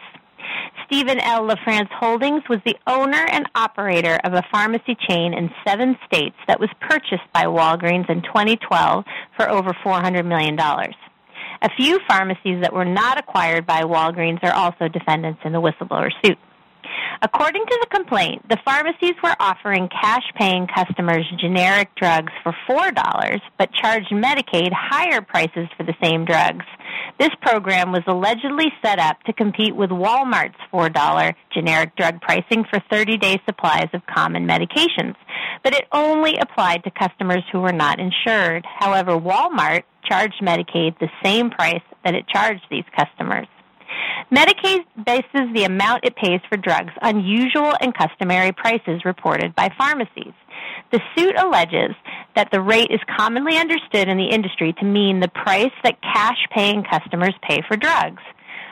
Stephen 0.86 1.20
L. 1.20 1.48
LaFrance 1.48 1.90
Holdings 1.92 2.44
was 2.50 2.60
the 2.66 2.76
owner 2.88 3.26
and 3.32 3.50
operator 3.56 4.20
of 4.24 4.34
a 4.34 4.44
pharmacy 4.52 4.96
chain 5.10 5.34
in 5.34 5.50
seven 5.66 5.98
states 6.06 6.36
that 6.48 6.60
was 6.60 6.70
purchased 6.82 7.24
by 7.34 7.46
Walgreens 7.46 8.10
in 8.10 8.22
2012 8.22 9.04
for 9.36 9.50
over 9.50 9.74
$400 9.86 10.26
million. 10.26 10.58
A 10.60 11.70
few 11.78 12.00
pharmacies 12.08 12.62
that 12.62 12.74
were 12.74 12.86
not 12.86 13.18
acquired 13.18 13.66
by 13.66 13.82
Walgreens 13.84 14.44
are 14.44 14.54
also 14.54 14.88
defendants 14.88 15.40
in 15.46 15.54
the 15.54 15.62
whistleblower 15.62 16.12
suit. 16.24 16.38
According 17.22 17.66
to 17.66 17.78
the 17.82 17.96
complaint, 17.96 18.48
the 18.50 18.58
pharmacies 18.66 19.16
were 19.24 19.36
offering 19.40 19.90
cash 19.90 20.24
paying 20.36 20.68
customers 20.68 21.26
generic 21.40 21.90
drugs 21.96 22.34
for 22.44 22.54
$4, 22.70 23.40
but 23.58 23.72
charged 23.74 24.12
Medicaid 24.12 24.72
higher 24.74 25.22
prices 25.22 25.68
for 25.78 25.84
the 25.84 25.96
same 26.04 26.26
drugs. 26.26 26.66
This 27.20 27.30
program 27.42 27.92
was 27.92 28.04
allegedly 28.08 28.72
set 28.84 29.00
up 29.00 29.22
to 29.24 29.34
compete 29.34 29.76
with 29.76 29.90
Walmart's 29.90 30.58
$4 30.74 31.34
generic 31.54 31.96
drug 31.96 32.22
pricing 32.22 32.66
for 32.70 32.82
30 32.92 33.18
day 33.18 33.40
supplies 33.46 33.90
of 33.94 34.02
common 34.06 34.48
medications, 34.48 35.16
but 35.64 35.74
it 35.74 35.86
only 35.92 36.38
applied 36.38 36.84
to 36.84 36.92
customers 36.92 37.44
who 37.52 37.62
were 37.62 37.72
not 37.72 38.00
insured. 38.00 38.66
However, 38.80 39.18
Walmart 39.18 39.84
charged 40.04 40.42
Medicaid 40.42 40.98
the 41.00 41.10
same 41.24 41.50
price 41.50 41.82
that 42.04 42.16
it 42.16 42.28
charged 42.28 42.66
these 42.70 42.84
customers. 42.98 43.48
Medicaid 44.32 44.86
bases 45.06 45.54
the 45.54 45.66
amount 45.66 46.06
it 46.06 46.16
pays 46.16 46.42
for 46.50 46.58
drugs 46.58 46.94
on 47.02 47.24
usual 47.24 47.74
and 47.82 47.96
customary 47.96 48.52
prices 48.52 49.06
reported 49.06 49.54
by 49.56 49.70
pharmacies. 49.78 50.34
The 50.92 51.02
suit 51.16 51.36
alleges 51.38 51.96
that 52.36 52.50
the 52.52 52.62
rate 52.62 52.90
is 52.92 53.00
commonly 53.18 53.58
understood 53.58 54.08
in 54.08 54.18
the 54.18 54.30
industry 54.30 54.74
to 54.80 54.86
mean 54.86 55.20
the 55.20 55.28
price 55.28 55.74
that 55.84 56.02
cash 56.02 56.38
paying 56.52 56.84
customers 56.84 57.34
pay 57.48 57.62
for 57.68 57.78
drugs. 57.78 58.22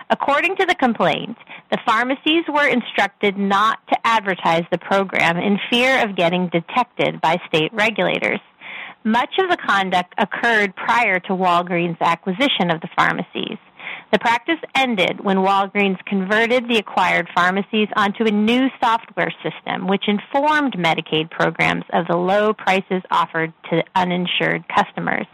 According 0.09 0.57
to 0.57 0.65
the 0.65 0.75
complaint, 0.75 1.37
the 1.71 1.79
pharmacies 1.85 2.43
were 2.49 2.67
instructed 2.67 3.37
not 3.37 3.79
to 3.87 3.97
advertise 4.03 4.65
the 4.71 4.77
program 4.77 5.37
in 5.37 5.57
fear 5.69 6.03
of 6.03 6.17
getting 6.17 6.49
detected 6.49 7.21
by 7.21 7.37
state 7.47 7.73
regulators. 7.73 8.41
Much 9.03 9.33
of 9.39 9.49
the 9.49 9.57
conduct 9.57 10.13
occurred 10.17 10.75
prior 10.75 11.19
to 11.21 11.29
Walgreens' 11.29 11.99
acquisition 12.01 12.69
of 12.69 12.81
the 12.81 12.89
pharmacies. 12.95 13.57
The 14.11 14.19
practice 14.19 14.59
ended 14.75 15.23
when 15.23 15.37
Walgreens 15.37 16.03
converted 16.05 16.67
the 16.67 16.77
acquired 16.77 17.29
pharmacies 17.33 17.87
onto 17.95 18.25
a 18.25 18.31
new 18.31 18.67
software 18.83 19.33
system, 19.41 19.87
which 19.87 20.09
informed 20.09 20.73
Medicaid 20.73 21.31
programs 21.31 21.85
of 21.93 22.07
the 22.07 22.17
low 22.17 22.53
prices 22.53 23.01
offered 23.09 23.53
to 23.69 23.83
uninsured 23.95 24.65
customers. 24.67 25.27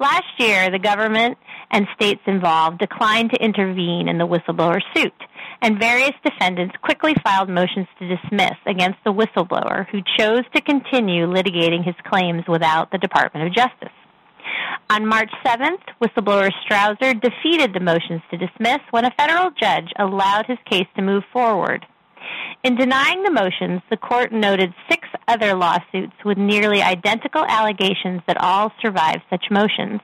Last 0.00 0.26
year, 0.38 0.70
the 0.70 0.78
government 0.80 1.38
and 1.70 1.86
states 1.94 2.22
involved 2.26 2.78
declined 2.78 3.30
to 3.32 3.44
intervene 3.44 4.08
in 4.08 4.18
the 4.18 4.26
whistleblower 4.26 4.80
suit, 4.94 5.14
and 5.62 5.78
various 5.78 6.14
defendants 6.24 6.74
quickly 6.82 7.14
filed 7.22 7.48
motions 7.48 7.86
to 8.00 8.08
dismiss 8.08 8.56
against 8.66 8.98
the 9.04 9.12
whistleblower 9.12 9.86
who 9.90 10.00
chose 10.18 10.42
to 10.54 10.60
continue 10.62 11.26
litigating 11.26 11.84
his 11.84 11.96
claims 12.06 12.42
without 12.48 12.90
the 12.90 12.98
Department 12.98 13.46
of 13.46 13.54
Justice. 13.54 13.97
On 14.90 15.06
March 15.06 15.30
7th, 15.44 15.82
whistleblower 16.02 16.50
Strauser 16.64 17.20
defeated 17.20 17.74
the 17.74 17.80
motions 17.80 18.22
to 18.30 18.38
dismiss 18.38 18.80
when 18.90 19.04
a 19.04 19.14
federal 19.18 19.50
judge 19.50 19.92
allowed 19.98 20.46
his 20.46 20.58
case 20.68 20.86
to 20.96 21.02
move 21.02 21.24
forward. 21.32 21.84
In 22.64 22.74
denying 22.74 23.22
the 23.22 23.30
motions, 23.30 23.82
the 23.90 23.96
court 23.96 24.32
noted 24.32 24.74
six 24.90 25.06
other 25.28 25.54
lawsuits 25.54 26.14
with 26.24 26.38
nearly 26.38 26.82
identical 26.82 27.44
allegations 27.44 28.22
that 28.26 28.40
all 28.40 28.72
survived 28.82 29.22
such 29.30 29.50
motions. 29.50 30.00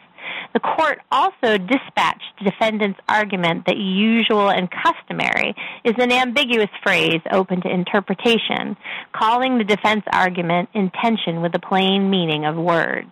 The 0.52 0.61
court 0.61 1.00
also 1.11 1.59
dispatched 1.59 2.44
defendants' 2.44 3.00
argument 3.09 3.66
that 3.66 3.76
usual 3.76 4.50
and 4.50 4.70
customary 4.70 5.54
is 5.85 5.94
an 5.98 6.12
ambiguous 6.12 6.70
phrase 6.83 7.20
open 7.33 7.61
to 7.62 7.72
interpretation, 7.72 8.76
calling 9.12 9.59
the 9.59 9.64
defense 9.64 10.04
argument 10.12 10.68
in 10.74 10.90
tension 11.02 11.42
with 11.42 11.52
the 11.52 11.59
plain 11.59 12.09
meaning 12.09 12.44
of 12.44 12.57
words. 12.57 13.11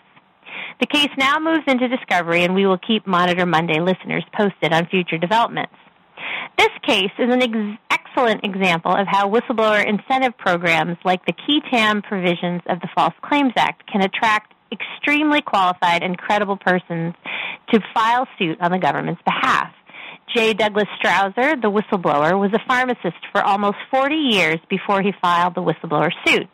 The 0.81 0.87
case 0.87 1.11
now 1.17 1.38
moves 1.38 1.65
into 1.67 1.88
discovery, 1.88 2.45
and 2.45 2.55
we 2.55 2.67
will 2.67 2.79
keep 2.79 3.07
Monitor 3.07 3.47
Monday 3.47 3.81
listeners 3.81 4.25
posted 4.37 4.73
on 4.73 4.87
future 4.87 5.19
developments. 5.19 5.75
This 6.59 6.71
case 6.87 7.12
is 7.19 7.33
an 7.33 7.43
ex- 7.43 7.79
excellent 7.91 8.45
example 8.45 8.93
of 8.95 9.07
how 9.07 9.31
whistleblower 9.31 9.85
incentive 9.87 10.37
programs 10.38 10.97
like 11.05 11.25
the 11.27 11.33
qui 11.33 11.62
tam 11.71 12.03
provisions 12.03 12.62
of 12.69 12.81
the 12.81 12.88
False 12.95 13.15
Claims 13.23 13.53
Act 13.57 13.91
can 13.91 14.03
attract 14.03 14.55
extremely 14.71 15.43
qualified 15.43 16.03
and 16.03 16.17
credible 16.17 16.57
persons 16.57 17.15
to 17.71 17.81
file 17.95 18.27
suit 18.38 18.59
on 18.61 18.71
the 18.71 18.79
government's 18.79 19.23
behalf. 19.23 19.73
J. 20.35 20.55
Douglas 20.55 20.88
Strauser, 20.99 21.61
the 21.61 21.71
whistleblower, 21.71 22.38
was 22.41 22.53
a 22.55 22.67
pharmacist 22.67 23.19
for 23.33 23.43
almost 23.43 23.77
40 23.91 24.15
years 24.15 24.59
before 24.71 25.03
he 25.03 25.12
filed 25.21 25.55
the 25.55 25.62
whistleblower 25.62 26.11
suit. 26.27 26.49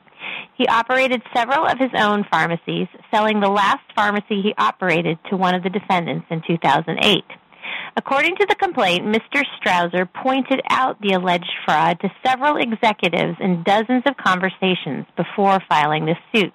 He 0.57 0.67
operated 0.67 1.23
several 1.35 1.67
of 1.67 1.79
his 1.79 1.91
own 1.97 2.25
pharmacies, 2.31 2.89
selling 3.13 3.41
the 3.41 3.49
last 3.49 3.85
pharmacy 3.95 4.43
he 4.43 4.55
operated 4.59 5.19
to 5.31 5.37
one 5.37 5.55
of 5.55 5.63
the 5.63 5.71
defendants 5.71 6.27
in 6.31 6.43
2008. 6.47 7.25
According 7.97 8.37
to 8.37 8.47
the 8.49 8.55
complaint, 8.55 9.05
Mr. 9.05 9.43
Strauser 9.57 10.09
pointed 10.13 10.61
out 10.71 11.01
the 11.01 11.15
alleged 11.15 11.51
fraud 11.65 11.99
to 12.01 12.11
several 12.25 12.57
executives 12.57 13.37
in 13.41 13.63
dozens 13.65 14.05
of 14.07 14.17
conversations 14.17 15.07
before 15.17 15.61
filing 15.69 16.07
this 16.07 16.19
suit. 16.35 16.55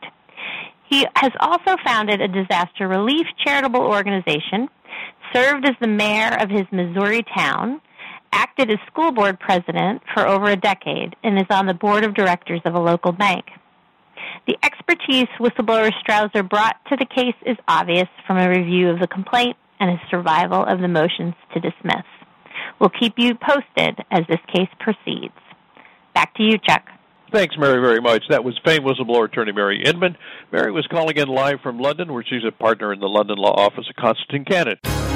He 0.90 1.06
has 1.16 1.32
also 1.40 1.76
founded 1.84 2.22
a 2.22 2.28
disaster 2.28 2.88
relief 2.88 3.26
charitable 3.44 3.82
organization, 3.82 4.70
served 5.34 5.66
as 5.66 5.76
the 5.82 5.88
mayor 5.88 6.38
of 6.40 6.50
his 6.50 6.66
Missouri 6.72 7.26
town, 7.36 7.82
acted 8.34 8.72
as 8.72 8.80
school 8.88 9.12
board 9.12 9.40
president 9.40 10.02
for 10.14 10.28
over 10.28 10.48
a 10.48 10.58
decade, 10.58 11.16
and 11.24 11.38
is 11.38 11.48
on 11.50 11.68
the 11.68 11.74
board 11.74 12.04
of 12.04 12.16
directors 12.16 12.62
of 12.66 12.74
a 12.74 12.80
local 12.80 13.12
bank. 13.12 13.46
The 14.48 14.58
expertise 14.64 15.28
whistleblower 15.40 15.92
Strauser 16.04 16.48
brought 16.48 16.76
to 16.90 16.98
the 16.98 17.06
case 17.06 17.36
is 17.46 17.58
obvious 17.68 18.10
from 18.28 18.38
a 18.38 18.50
review 18.50 18.90
of 18.90 19.00
the 19.00 19.08
complaint 19.08 19.56
and 19.80 19.92
his 19.92 20.00
survival 20.10 20.66
of 20.66 20.82
the 20.82 20.88
motions 20.88 21.36
to 21.54 21.60
dismiss. 21.60 22.06
We'll 22.80 22.90
keep 22.90 23.14
you 23.18 23.36
posted 23.36 24.00
as 24.12 24.22
this 24.28 24.40
case 24.54 24.70
proceeds. 24.80 25.34
Back 26.14 26.36
to 26.36 26.44
you, 26.44 26.58
Chuck. 26.58 26.84
Thanks, 27.32 27.56
Mary, 27.58 27.82
very 27.82 28.00
much. 28.00 28.24
That 28.30 28.44
was 28.44 28.60
famed 28.64 28.86
whistleblower 28.86 29.26
attorney 29.26 29.54
Mary 29.54 29.84
Inman. 29.84 30.18
Mary 30.52 30.72
was 30.72 30.86
calling 30.88 31.18
in 31.18 31.28
live 31.28 31.62
from 31.62 31.80
London, 31.80 32.14
where 32.14 32.24
she's 32.24 32.44
a 32.48 32.52
partner 32.52 32.94
in 32.94 33.00
the 33.00 33.08
London 33.08 33.38
law 33.38 33.54
office 33.54 33.86
of 33.90 33.96
Constantine 33.96 34.46
Cannon. 34.46 35.13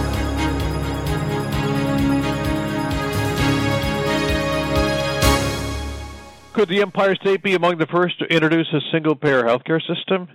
Could 6.58 6.70
the 6.70 6.82
Empire 6.82 7.13
State 7.13 7.43
be 7.43 7.54
among 7.54 7.78
the 7.78 7.86
first 7.86 8.17
to 8.17 8.26
introduce 8.34 8.67
a 8.74 8.80
single 8.91 9.15
payer 9.15 9.43
healthcare 9.43 9.80
system? 9.80 10.28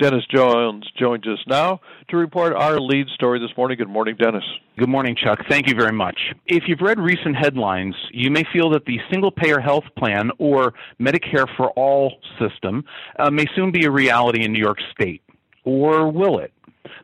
Dennis 0.00 0.22
Jones 0.32 0.88
joins 0.96 1.26
us 1.26 1.40
now 1.48 1.80
to 2.10 2.16
report 2.16 2.52
our 2.52 2.78
lead 2.78 3.08
story 3.08 3.40
this 3.40 3.50
morning. 3.56 3.78
Good 3.78 3.88
morning, 3.88 4.14
Dennis. 4.16 4.44
Good 4.78 4.88
morning, 4.88 5.16
Chuck. 5.16 5.40
Thank 5.48 5.66
you 5.66 5.74
very 5.74 5.90
much. 5.90 6.16
If 6.46 6.68
you've 6.68 6.80
read 6.80 7.00
recent 7.00 7.34
headlines, 7.34 7.96
you 8.12 8.30
may 8.30 8.44
feel 8.52 8.70
that 8.70 8.84
the 8.84 9.00
single 9.10 9.32
payer 9.32 9.58
health 9.58 9.82
plan 9.98 10.30
or 10.38 10.74
Medicare 11.00 11.48
for 11.56 11.70
All 11.70 12.18
system 12.38 12.84
uh, 13.18 13.32
may 13.32 13.46
soon 13.56 13.72
be 13.72 13.84
a 13.84 13.90
reality 13.90 14.44
in 14.44 14.52
New 14.52 14.62
York 14.62 14.78
State. 14.92 15.22
Or 15.64 16.08
will 16.08 16.38
it? 16.38 16.52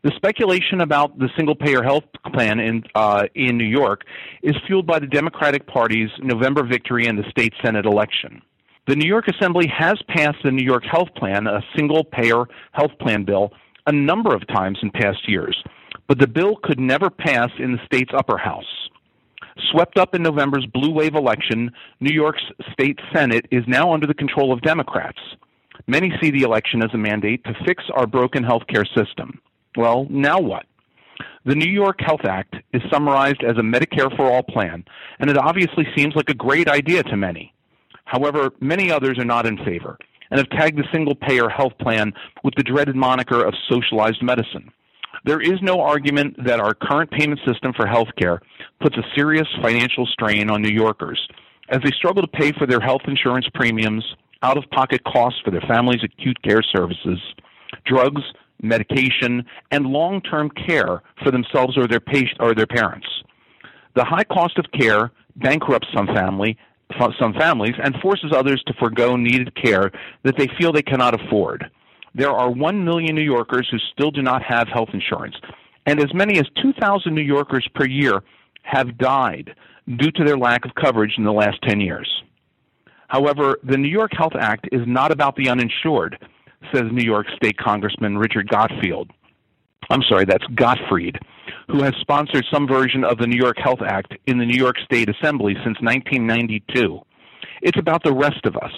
The 0.05 0.13
speculation 0.15 0.81
about 0.81 1.19
the 1.19 1.29
single 1.37 1.57
payer 1.57 1.83
health 1.83 2.05
plan 2.33 2.61
in 2.61 2.85
uh, 2.95 3.25
in 3.35 3.59
New 3.59 3.65
York 3.65 4.03
is 4.45 4.55
fueled 4.69 4.87
by 4.87 5.01
the 5.01 5.09
Democratic 5.09 5.67
Party's 5.67 6.11
November 6.21 6.65
victory 6.65 7.07
in 7.07 7.17
the 7.17 7.25
state 7.31 7.53
Senate 7.65 7.85
election. 7.85 8.41
The 8.89 8.97
New 8.97 9.07
York 9.07 9.27
Assembly 9.29 9.67
has 9.69 10.01
passed 10.09 10.39
the 10.43 10.51
New 10.51 10.65
York 10.65 10.85
Health 10.91 11.09
Plan, 11.17 11.47
a 11.47 11.61
single 11.77 12.03
payer 12.03 12.45
health 12.73 12.93
plan 13.01 13.25
bill, 13.25 13.53
a 13.87 13.93
number 13.93 14.35
of 14.35 14.47
times 14.49 14.79
in 14.83 14.91
past 14.91 15.29
years, 15.29 15.63
but 16.09 16.19
the 16.19 16.27
bill 16.27 16.57
could 16.63 16.81
never 16.81 17.11
pass 17.11 17.51
in 17.59 17.73
the 17.73 17.85
state's 17.85 18.13
upper 18.17 18.39
house. 18.39 18.65
Swept 19.71 19.99
up 19.99 20.15
in 20.15 20.23
November's 20.23 20.67
blue 20.67 20.91
wave 20.91 21.15
election, 21.15 21.71
New 22.01 22.15
York's 22.15 22.43
state 22.73 22.99
Senate 23.15 23.47
is 23.51 23.65
now 23.67 23.93
under 23.93 24.07
the 24.07 24.15
control 24.15 24.53
of 24.53 24.63
Democrats. 24.63 25.19
Many 25.87 26.13
see 26.23 26.31
the 26.31 26.43
election 26.43 26.83
as 26.83 26.91
a 26.95 26.99
mandate 26.99 27.45
to 27.45 27.55
fix 27.67 27.85
our 27.95 28.07
broken 28.07 28.45
healthcare 28.45 28.87
system. 28.97 29.41
Well, 29.77 30.07
now 30.11 30.41
what? 30.41 30.67
The 31.45 31.55
New 31.55 31.71
York 31.71 32.01
Health 32.01 32.25
Act 32.25 32.57
is 32.73 32.83
summarized 32.93 33.43
as 33.43 33.57
a 33.57 33.63
Medicare 33.63 34.15
for 34.17 34.31
All 34.31 34.43
plan, 34.43 34.85
and 35.19 35.31
it 35.31 35.39
obviously 35.39 35.87
seems 35.97 36.15
like 36.15 36.31
a 36.31 36.35
great 36.35 36.69
idea 36.69 37.03
to 37.05 37.17
many. 37.17 37.55
However, 38.11 38.51
many 38.59 38.91
others 38.91 39.21
are 39.21 39.25
not 39.25 39.47
in 39.47 39.57
favor 39.59 39.97
and 40.33 40.39
have 40.39 40.51
tagged 40.51 40.77
the 40.77 40.85
single 40.93 41.15
payer 41.15 41.49
health 41.49 41.75
plan 41.81 42.13
with 42.43 42.55
the 42.57 42.65
dreaded 42.65 42.97
moniker 42.97 43.45
of 43.45 43.55
socialized 43.71 44.21
medicine. 44.21 44.69
There 45.25 45.41
is 45.41 45.63
no 45.63 45.81
argument 45.81 46.35
that 46.45 46.59
our 46.59 46.75
current 46.75 47.13
payment 47.13 47.39
system 47.47 47.73
for 47.73 47.87
health 47.87 48.09
care 48.19 48.41
puts 48.81 48.97
a 48.97 49.05
serious 49.15 49.47
financial 49.63 50.07
strain 50.07 50.51
on 50.51 50.61
New 50.61 50.75
Yorkers 50.75 51.21
as 51.69 51.79
they 51.85 51.93
struggle 51.93 52.23
to 52.23 52.29
pay 52.29 52.51
for 52.51 52.67
their 52.67 52.81
health 52.81 53.03
insurance 53.07 53.47
premiums, 53.55 54.05
out 54.43 54.59
of 54.59 54.65
pocket 54.73 55.03
costs 55.05 55.39
for 55.45 55.53
their 55.53 55.63
families' 55.69 56.03
acute 56.03 56.43
care 56.43 56.63
services, 56.63 57.21
drugs, 57.87 58.23
medication, 58.61 59.45
and 59.71 59.87
long 59.87 60.21
term 60.23 60.51
care 60.51 61.01
for 61.23 61.31
themselves 61.31 61.79
or 61.79 61.87
their, 61.87 62.01
or 62.41 62.57
their 62.57 62.67
parents. 62.67 63.07
The 63.95 64.05
high 64.05 64.25
cost 64.25 64.59
of 64.59 64.67
care 64.73 65.13
bankrupts 65.37 65.89
some 65.95 66.09
family 66.09 66.57
some 67.19 67.35
families 67.35 67.75
and 67.83 67.95
forces 68.03 68.33
others 68.35 68.63
to 68.67 68.75
forego 68.75 69.17
needed 69.17 69.55
care 69.55 69.91
that 70.25 70.37
they 70.37 70.49
feel 70.59 70.73
they 70.73 70.83
cannot 70.83 71.21
afford. 71.21 71.71
There 72.15 72.31
are 72.31 72.51
1 72.51 72.85
million 72.85 73.15
New 73.15 73.23
Yorkers 73.23 73.69
who 73.71 73.79
still 73.93 74.11
do 74.11 74.23
not 74.23 74.43
have 74.43 74.69
health 74.69 74.89
insurance, 74.93 75.37
and 75.87 76.01
as 76.01 76.13
many 76.13 76.39
as 76.39 76.47
2,000 76.63 77.15
New 77.15 77.21
Yorkers 77.21 77.67
per 77.75 77.87
year 77.87 78.23
have 78.63 78.99
died 78.99 79.55
due 79.97 80.11
to 80.13 80.25
their 80.25 80.37
lack 80.37 80.65
of 80.65 80.75
coverage 80.75 81.15
in 81.19 81.25
the 81.25 81.33
last 81.33 81.59
10 81.63 81.81
years. 81.81 82.09
However, 83.09 83.59
the 83.65 83.77
New 83.77 83.89
York 83.89 84.13
Health 84.17 84.35
Act 84.39 84.69
is 84.71 84.83
not 84.87 85.11
about 85.11 85.35
the 85.37 85.49
uninsured, 85.49 86.17
says 86.73 86.85
New 86.93 87.05
York 87.05 87.27
State 87.37 87.57
Congressman 87.59 88.19
Richard 88.19 88.49
Gottfield. 88.49 89.11
I'm 89.91 90.03
sorry, 90.09 90.25
that's 90.25 90.45
Gottfried, 90.55 91.19
who 91.71 91.83
has 91.83 91.95
sponsored 92.01 92.45
some 92.53 92.67
version 92.67 93.05
of 93.05 93.19
the 93.19 93.27
New 93.27 93.39
York 93.39 93.57
Health 93.59 93.81
Act 93.87 94.15
in 94.27 94.39
the 94.39 94.45
New 94.45 94.59
York 94.59 94.77
State 94.85 95.09
Assembly 95.09 95.55
since 95.65 95.79
1992. 95.81 97.01
It's 97.63 97.79
about 97.79 98.03
the 98.03 98.13
rest 98.13 98.45
of 98.45 98.57
us. 98.57 98.73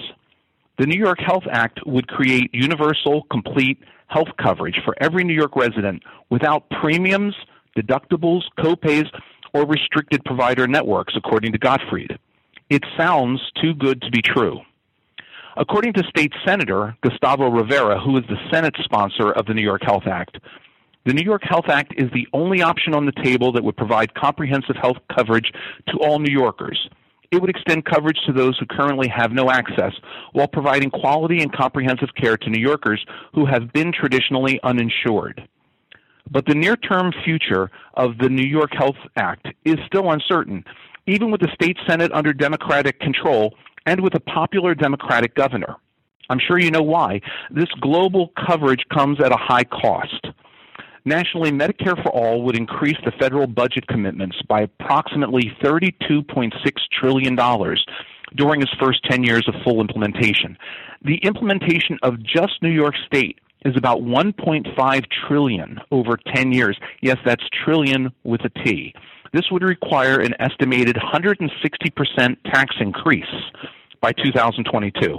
The 0.79 0.87
New 0.87 0.99
York 0.99 1.19
Health 1.21 1.45
Act 1.51 1.81
would 1.87 2.09
create 2.09 2.51
universal, 2.53 3.23
complete 3.31 3.79
health 4.09 4.29
coverage 4.43 4.79
for 4.85 4.95
every 5.01 5.25
New 5.25 5.35
York 5.35 5.57
resident 5.57 6.03
without 6.31 6.69
premiums, 6.71 7.35
deductibles, 7.77 8.43
copays, 8.59 9.07
or 9.55 9.67
restricted 9.67 10.25
provider 10.25 10.67
networks, 10.67 11.15
according 11.17 11.53
to 11.53 11.59
Gottfried. 11.59 12.19
It 12.69 12.85
sounds 12.97 13.41
too 13.61 13.75
good 13.75 14.03
to 14.03 14.11
be 14.11 14.23
true. 14.23 14.61
According 15.57 15.93
to 15.95 16.05
State 16.09 16.33
Senator 16.47 16.97
Gustavo 17.03 17.51
Rivera, 17.51 18.01
who 18.01 18.17
is 18.17 18.25
the 18.29 18.39
Senate 18.51 18.75
sponsor 18.83 19.33
of 19.33 19.47
the 19.47 19.55
New 19.55 19.63
York 19.63 19.83
Health 19.85 20.07
Act, 20.07 20.39
the 21.05 21.13
New 21.13 21.25
York 21.25 21.43
Health 21.45 21.69
Act 21.69 21.95
is 21.97 22.11
the 22.13 22.27
only 22.33 22.63
option 22.63 22.95
on 22.95 23.07
the 23.07 23.23
table 23.25 23.53
that 23.53 23.65
would 23.65 23.77
provide 23.77 24.15
comprehensive 24.15 24.77
health 24.81 24.99
coverage 25.15 25.53
to 25.89 25.99
all 25.99 26.19
New 26.21 26.33
Yorkers. 26.33 26.89
It 27.33 27.41
would 27.41 27.51
extend 27.51 27.87
coverage 27.87 28.19
to 28.27 28.33
those 28.33 28.57
who 28.59 28.67
currently 28.67 29.09
have 29.09 29.33
no 29.33 29.51
access 29.51 29.93
while 30.33 30.47
providing 30.47 30.91
quality 30.91 31.43
and 31.43 31.53
comprehensive 31.53 32.11
care 32.15 32.37
to 32.37 32.51
New 32.51 32.61
Yorkers 32.61 33.05
who 33.35 33.47
have 33.47 33.73
been 33.73 33.91
traditionally 33.93 34.61
uninsured. 34.63 35.49
But 36.31 36.47
the 36.47 36.55
near 36.55 36.77
term 36.77 37.13
future 37.25 37.71
of 37.95 38.19
the 38.19 38.29
New 38.29 38.47
York 38.47 38.71
Health 38.73 38.97
Act 39.17 39.49
is 39.65 39.77
still 39.87 40.13
uncertain, 40.13 40.63
even 41.07 41.33
with 41.33 41.41
the 41.41 41.49
state 41.55 41.77
Senate 41.89 42.13
under 42.13 42.33
Democratic 42.33 43.01
control 43.01 43.55
and 43.87 44.01
with 44.01 44.15
a 44.15 44.21
popular 44.21 44.75
Democratic 44.75 45.35
governor. 45.35 45.77
I'm 46.31 46.39
sure 46.39 46.61
you 46.61 46.71
know 46.71 46.83
why. 46.83 47.21
This 47.51 47.69
global 47.81 48.33
coverage 48.47 48.85
comes 48.93 49.21
at 49.21 49.33
a 49.33 49.37
high 49.37 49.65
cost. 49.65 50.29
Nationally, 51.05 51.51
Medicare 51.51 52.01
for 52.01 52.11
All 52.11 52.43
would 52.43 52.57
increase 52.57 52.97
the 53.05 53.11
federal 53.19 53.49
budget 53.49 53.87
commitments 53.89 54.37
by 54.49 54.63
approximately 54.63 55.53
$32.6 55.63 56.53
trillion 56.93 57.37
during 58.37 58.63
its 58.63 58.71
first 58.81 59.03
10 59.11 59.25
years 59.25 59.45
of 59.49 59.55
full 59.65 59.81
implementation. 59.81 60.57
The 61.05 61.17
implementation 61.25 61.99
of 62.05 62.23
just 62.23 62.63
New 62.63 62.71
York 62.71 62.95
State 63.07 63.41
is 63.65 63.77
about 63.77 64.01
1.5 64.01 65.05
trillion 65.27 65.81
over 65.91 66.17
10 66.35 66.53
years. 66.53 66.79
Yes, 67.01 67.17
that's 67.25 67.45
trillion 67.65 68.13
with 68.23 68.43
a 68.45 68.65
T. 68.65 68.95
This 69.33 69.51
would 69.51 69.63
require 69.63 70.21
an 70.21 70.35
estimated 70.41 70.97
160% 70.97 72.37
tax 72.45 72.77
increase 72.81 73.25
by 74.01 74.13
2022. 74.13 75.19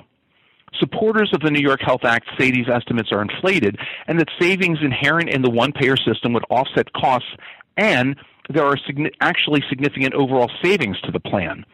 Supporters 0.80 1.32
of 1.34 1.42
the 1.42 1.52
New 1.52 1.62
York 1.62 1.82
Health 1.82 2.04
Act 2.04 2.28
say 2.38 2.52
these 2.52 2.70
estimates 2.70 3.12
are 3.12 3.22
inflated 3.22 3.78
and 4.08 4.20
that 4.20 4.30
savings 4.40 4.80
inherent 4.82 5.30
in 5.30 5.42
the 5.42 5.50
one 5.50 5.72
payer 5.72 5.96
system 5.98 6.34
would 6.34 6.46
offset 6.50 6.92
costs 6.94 7.30
and 7.78 8.16
there 8.50 8.66
are 8.66 8.78
actually 9.22 9.64
significant 9.70 10.14
overall 10.14 10.52
savings 10.64 11.00
to 11.02 11.12
the 11.12 11.20
plan. 11.20 11.66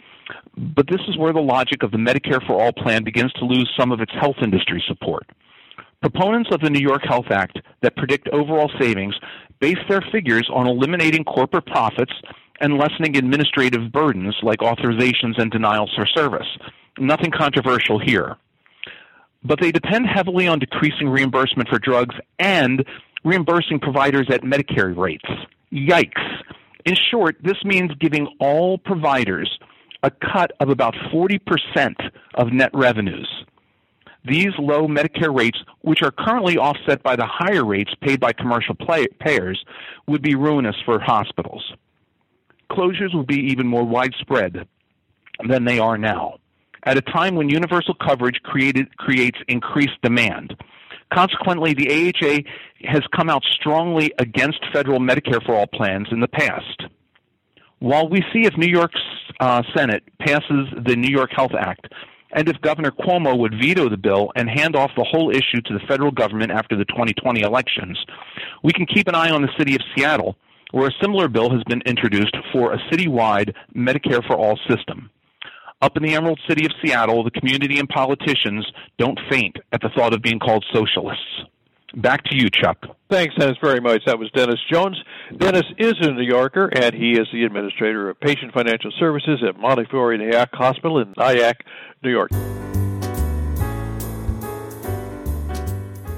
But 0.56 0.88
this 0.88 1.02
is 1.08 1.18
where 1.18 1.34
the 1.34 1.40
logic 1.42 1.84
of 1.84 1.92
the 1.92 1.98
Medicare 1.98 2.46
for 2.46 2.62
All 2.62 2.72
plan 2.72 3.04
begins 3.04 3.32
to 3.34 3.46
lose 3.46 3.70
some 3.78 3.92
of 3.92 4.02
its 4.02 4.12
health 4.20 4.36
industry 4.42 4.84
support. 4.88 5.26
Proponents 6.02 6.50
of 6.54 6.62
the 6.62 6.70
New 6.70 6.80
York 6.80 7.02
Health 7.04 7.26
Act 7.32 7.60
that 7.82 7.96
predict 7.96 8.30
overall 8.30 8.72
savings 8.80 9.16
base 9.60 9.78
their 9.90 10.02
figures 10.12 10.50
on 10.54 10.68
eliminating 10.68 11.24
corporate 11.24 11.66
profits 11.66 12.14
and 12.62 12.78
lessening 12.78 13.18
administrative 13.18 13.92
burdens 13.92 14.36
like 14.44 14.60
authorizations 14.60 15.38
and 15.38 15.52
denials 15.52 15.92
for 15.96 16.06
service. 16.06 16.48
Nothing 17.00 17.32
controversial 17.32 18.00
here. 18.00 18.38
But 19.44 19.60
they 19.62 19.72
depend 19.72 20.06
heavily 20.08 20.48
on 20.48 20.60
decreasing 20.60 21.10
reimbursement 21.10 21.70
for 21.70 21.80
drugs 21.80 22.16
and 22.40 22.86
reimbursing 23.24 23.80
providers 23.80 24.28
at 24.30 24.42
Medicare 24.42 24.96
rates. 24.96 25.30
Yikes. 25.72 26.44
In 26.86 26.96
short, 27.12 27.38
this 27.42 27.64
means 27.64 27.92
giving 28.00 28.28
all 28.40 28.78
providers 28.78 29.60
a 30.04 30.12
cut 30.12 30.52
of 30.60 30.70
about 30.70 30.96
40% 31.14 31.40
of 32.36 32.52
net 32.52 32.72
revenues. 32.74 33.28
These 34.26 34.52
low 34.58 34.88
Medicare 34.88 35.36
rates, 35.36 35.60
which 35.82 36.02
are 36.04 36.12
currently 36.12 36.58
offset 36.58 37.02
by 37.04 37.16
the 37.16 37.26
higher 37.26 37.66
rates 37.66 37.92
paid 38.02 38.20
by 38.20 38.34
commercial 38.34 38.76
play- 38.76 39.08
payers, 39.20 39.64
would 40.08 40.22
be 40.22 40.36
ruinous 40.36 40.76
for 40.86 41.00
hospitals. 41.00 41.74
Closures 42.70 43.16
would 43.16 43.28
be 43.28 43.52
even 43.52 43.68
more 43.68 43.86
widespread 43.86 44.68
than 45.48 45.64
they 45.64 45.80
are 45.80 45.98
now, 45.98 46.36
at 46.84 46.98
a 46.98 47.02
time 47.02 47.36
when 47.36 47.50
universal 47.50 47.94
coverage 47.94 48.40
created, 48.44 48.96
creates 48.98 49.38
increased 49.48 50.02
demand. 50.02 50.56
Consequently, 51.14 51.74
the 51.74 51.90
AHA 51.90 52.90
has 52.92 53.02
come 53.16 53.30
out 53.30 53.44
strongly 53.60 54.14
against 54.20 54.60
federal 54.72 55.00
Medicare 55.00 55.44
for 55.46 55.56
all 55.56 55.68
plans 55.68 56.08
in 56.12 56.20
the 56.20 56.28
past. 56.28 56.84
While 57.80 58.10
we 58.10 58.22
see 58.34 58.46
if 58.46 58.56
New 58.58 58.68
York's 58.68 59.02
uh, 59.40 59.64
Senate 59.76 60.04
passes 60.20 60.68
the 60.86 60.96
New 60.96 61.10
York 61.10 61.32
Health 61.36 61.54
Act, 61.58 61.88
and 62.32 62.48
if 62.48 62.62
Governor 62.62 62.92
Cuomo 62.92 63.38
would 63.40 63.56
veto 63.60 63.90
the 63.90 63.98
bill 63.98 64.32
and 64.36 64.50
hand 64.50 64.76
off 64.76 64.92
the 64.96 65.04
whole 65.04 65.32
issue 65.32 65.62
to 65.66 65.74
the 65.74 65.80
federal 65.88 66.12
government 66.12 66.52
after 66.52 66.76
the 66.76 66.86
2020 66.86 67.42
elections, 67.42 67.98
we 68.64 68.72
can 68.72 68.86
keep 68.86 69.08
an 69.08 69.16
eye 69.16 69.32
on 69.32 69.42
the 69.42 69.50
city 69.58 69.76
of 69.76 69.82
Seattle, 69.96 70.36
where 70.72 70.88
a 70.88 71.02
similar 71.02 71.28
bill 71.28 71.50
has 71.50 71.64
been 71.64 71.82
introduced 71.88 72.36
for 72.52 72.74
a 72.74 72.78
citywide 72.92 73.56
Medicare 73.76 74.26
for 74.28 74.36
All 74.36 74.60
system. 74.70 75.10
Up 75.82 75.96
in 75.96 76.04
the 76.04 76.14
Emerald 76.14 76.42
City 76.48 76.66
of 76.66 76.72
Seattle, 76.84 77.24
the 77.24 77.32
community 77.32 77.80
and 77.80 77.88
politicians 77.88 78.70
don't 78.98 79.18
faint 79.30 79.56
at 79.72 79.82
the 79.82 79.90
thought 79.96 80.14
of 80.14 80.22
being 80.22 80.40
called 80.40 80.66
socialists. 80.74 81.44
Back 81.96 82.24
to 82.26 82.36
you, 82.36 82.50
Chuck. 82.50 82.86
Thanks, 83.10 83.34
Dennis, 83.36 83.58
very 83.64 83.80
much. 83.80 84.04
That 84.06 84.20
was 84.20 84.30
Dennis 84.32 84.60
Jones. 84.72 85.02
Dennis 85.38 85.64
is 85.78 85.94
a 86.02 86.12
New 86.12 86.24
Yorker, 86.24 86.68
and 86.68 86.94
he 86.94 87.14
is 87.14 87.28
the 87.32 87.46
administrator 87.46 88.10
of 88.10 88.20
patient 88.20 88.54
financial 88.54 88.92
services 89.00 89.42
at 89.48 89.58
Montefiore 89.58 90.18
Nyack 90.18 90.50
Hospital 90.54 91.00
in 91.00 91.14
Nyack, 91.18 91.66
New 92.04 92.12
York. 92.12 92.32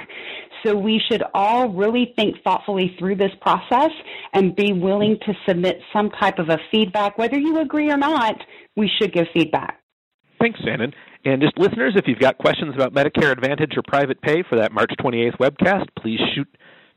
So 0.64 0.76
we 0.76 1.02
should 1.12 1.24
all 1.34 1.70
really 1.70 2.14
think 2.16 2.36
thoughtfully 2.44 2.96
through 3.00 3.16
this 3.16 3.32
process 3.42 3.90
and 4.34 4.56
be 4.56 4.74
willing 4.74 5.18
to 5.26 5.34
submit 5.48 5.80
some 5.92 6.12
type 6.12 6.38
of 6.38 6.50
a 6.50 6.60
feedback. 6.72 7.18
Whether 7.18 7.40
you 7.40 7.60
agree 7.60 7.90
or 7.92 7.98
not, 7.98 8.36
we 8.78 8.90
should 9.02 9.12
give 9.12 9.26
feedback. 9.34 9.80
Thanks, 10.40 10.60
Shannon. 10.64 10.94
And 11.24 11.42
just 11.42 11.58
listeners, 11.58 11.94
if 11.96 12.06
you've 12.08 12.20
got 12.20 12.38
questions 12.38 12.74
about 12.76 12.94
Medicare 12.94 13.32
Advantage 13.32 13.78
or 13.78 13.84
private 13.84 14.22
pay 14.22 14.44
for 14.48 14.58
that 14.58 14.72
March 14.72 14.92
28th 15.00 15.38
webcast, 15.38 15.88
please 16.00 16.20
shoot 16.34 16.48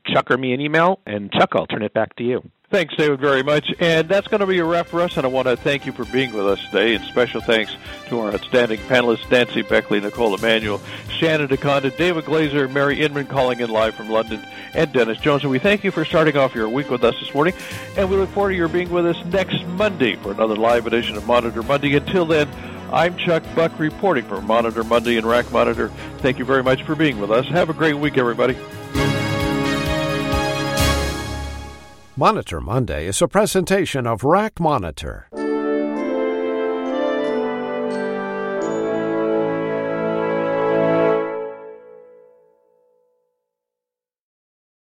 Chuck 0.05 0.31
or 0.31 0.37
me 0.37 0.53
an 0.53 0.61
email. 0.61 0.99
And 1.05 1.31
Chuck, 1.31 1.51
I'll 1.55 1.67
turn 1.67 1.83
it 1.83 1.93
back 1.93 2.15
to 2.17 2.23
you. 2.23 2.49
Thanks, 2.71 2.95
David, 2.95 3.19
very 3.19 3.43
much. 3.43 3.71
And 3.79 4.09
that's 4.09 4.27
going 4.27 4.39
to 4.39 4.47
be 4.47 4.57
a 4.57 4.65
wrap 4.65 4.87
for 4.87 5.01
us. 5.01 5.17
And 5.17 5.25
I 5.25 5.29
want 5.29 5.47
to 5.47 5.55
thank 5.55 5.85
you 5.85 5.91
for 5.91 6.03
being 6.05 6.33
with 6.33 6.47
us 6.47 6.59
today. 6.65 6.95
And 6.95 7.05
special 7.05 7.39
thanks 7.39 7.75
to 8.07 8.19
our 8.19 8.33
outstanding 8.33 8.79
panelists, 8.81 9.29
Nancy 9.29 9.61
Beckley, 9.61 9.99
Nicole 10.01 10.35
Emanuel, 10.35 10.81
Shannon 11.09 11.47
DeConda, 11.47 11.95
David 11.95 12.25
Glazer, 12.25 12.71
Mary 12.71 13.01
Inman 13.01 13.27
calling 13.27 13.59
in 13.59 13.69
live 13.69 13.93
from 13.95 14.09
London, 14.09 14.45
and 14.73 14.91
Dennis 14.91 15.19
Jones. 15.19 15.43
And 15.43 15.51
we 15.51 15.59
thank 15.59 15.83
you 15.83 15.91
for 15.91 16.03
starting 16.03 16.35
off 16.37 16.55
your 16.55 16.67
week 16.67 16.89
with 16.89 17.03
us 17.03 17.15
this 17.19 17.33
morning. 17.33 17.53
And 17.97 18.09
we 18.09 18.17
look 18.17 18.29
forward 18.31 18.49
to 18.49 18.55
your 18.55 18.67
being 18.67 18.89
with 18.89 19.05
us 19.05 19.25
next 19.25 19.63
Monday 19.67 20.15
for 20.15 20.31
another 20.31 20.55
live 20.55 20.87
edition 20.87 21.15
of 21.15 21.25
Monitor 21.27 21.61
Monday. 21.61 21.95
Until 21.95 22.25
then, 22.25 22.49
I'm 22.91 23.15
Chuck 23.15 23.43
Buck 23.55 23.77
reporting 23.79 24.25
for 24.25 24.41
Monitor 24.41 24.83
Monday 24.83 25.17
and 25.17 25.25
RACmonitor. 25.25 25.91
Thank 26.17 26.39
you 26.39 26.45
very 26.45 26.63
much 26.63 26.83
for 26.83 26.95
being 26.95 27.19
with 27.19 27.31
us. 27.31 27.47
Have 27.47 27.69
a 27.69 27.73
great 27.73 27.93
week, 27.93 28.17
everybody. 28.17 28.57
Monitor 32.17 32.61
Monday 32.61 33.07
is 33.07 33.21
a 33.21 33.27
presentation 33.27 34.07
of 34.07 34.21
RACmonitor. 34.21 35.44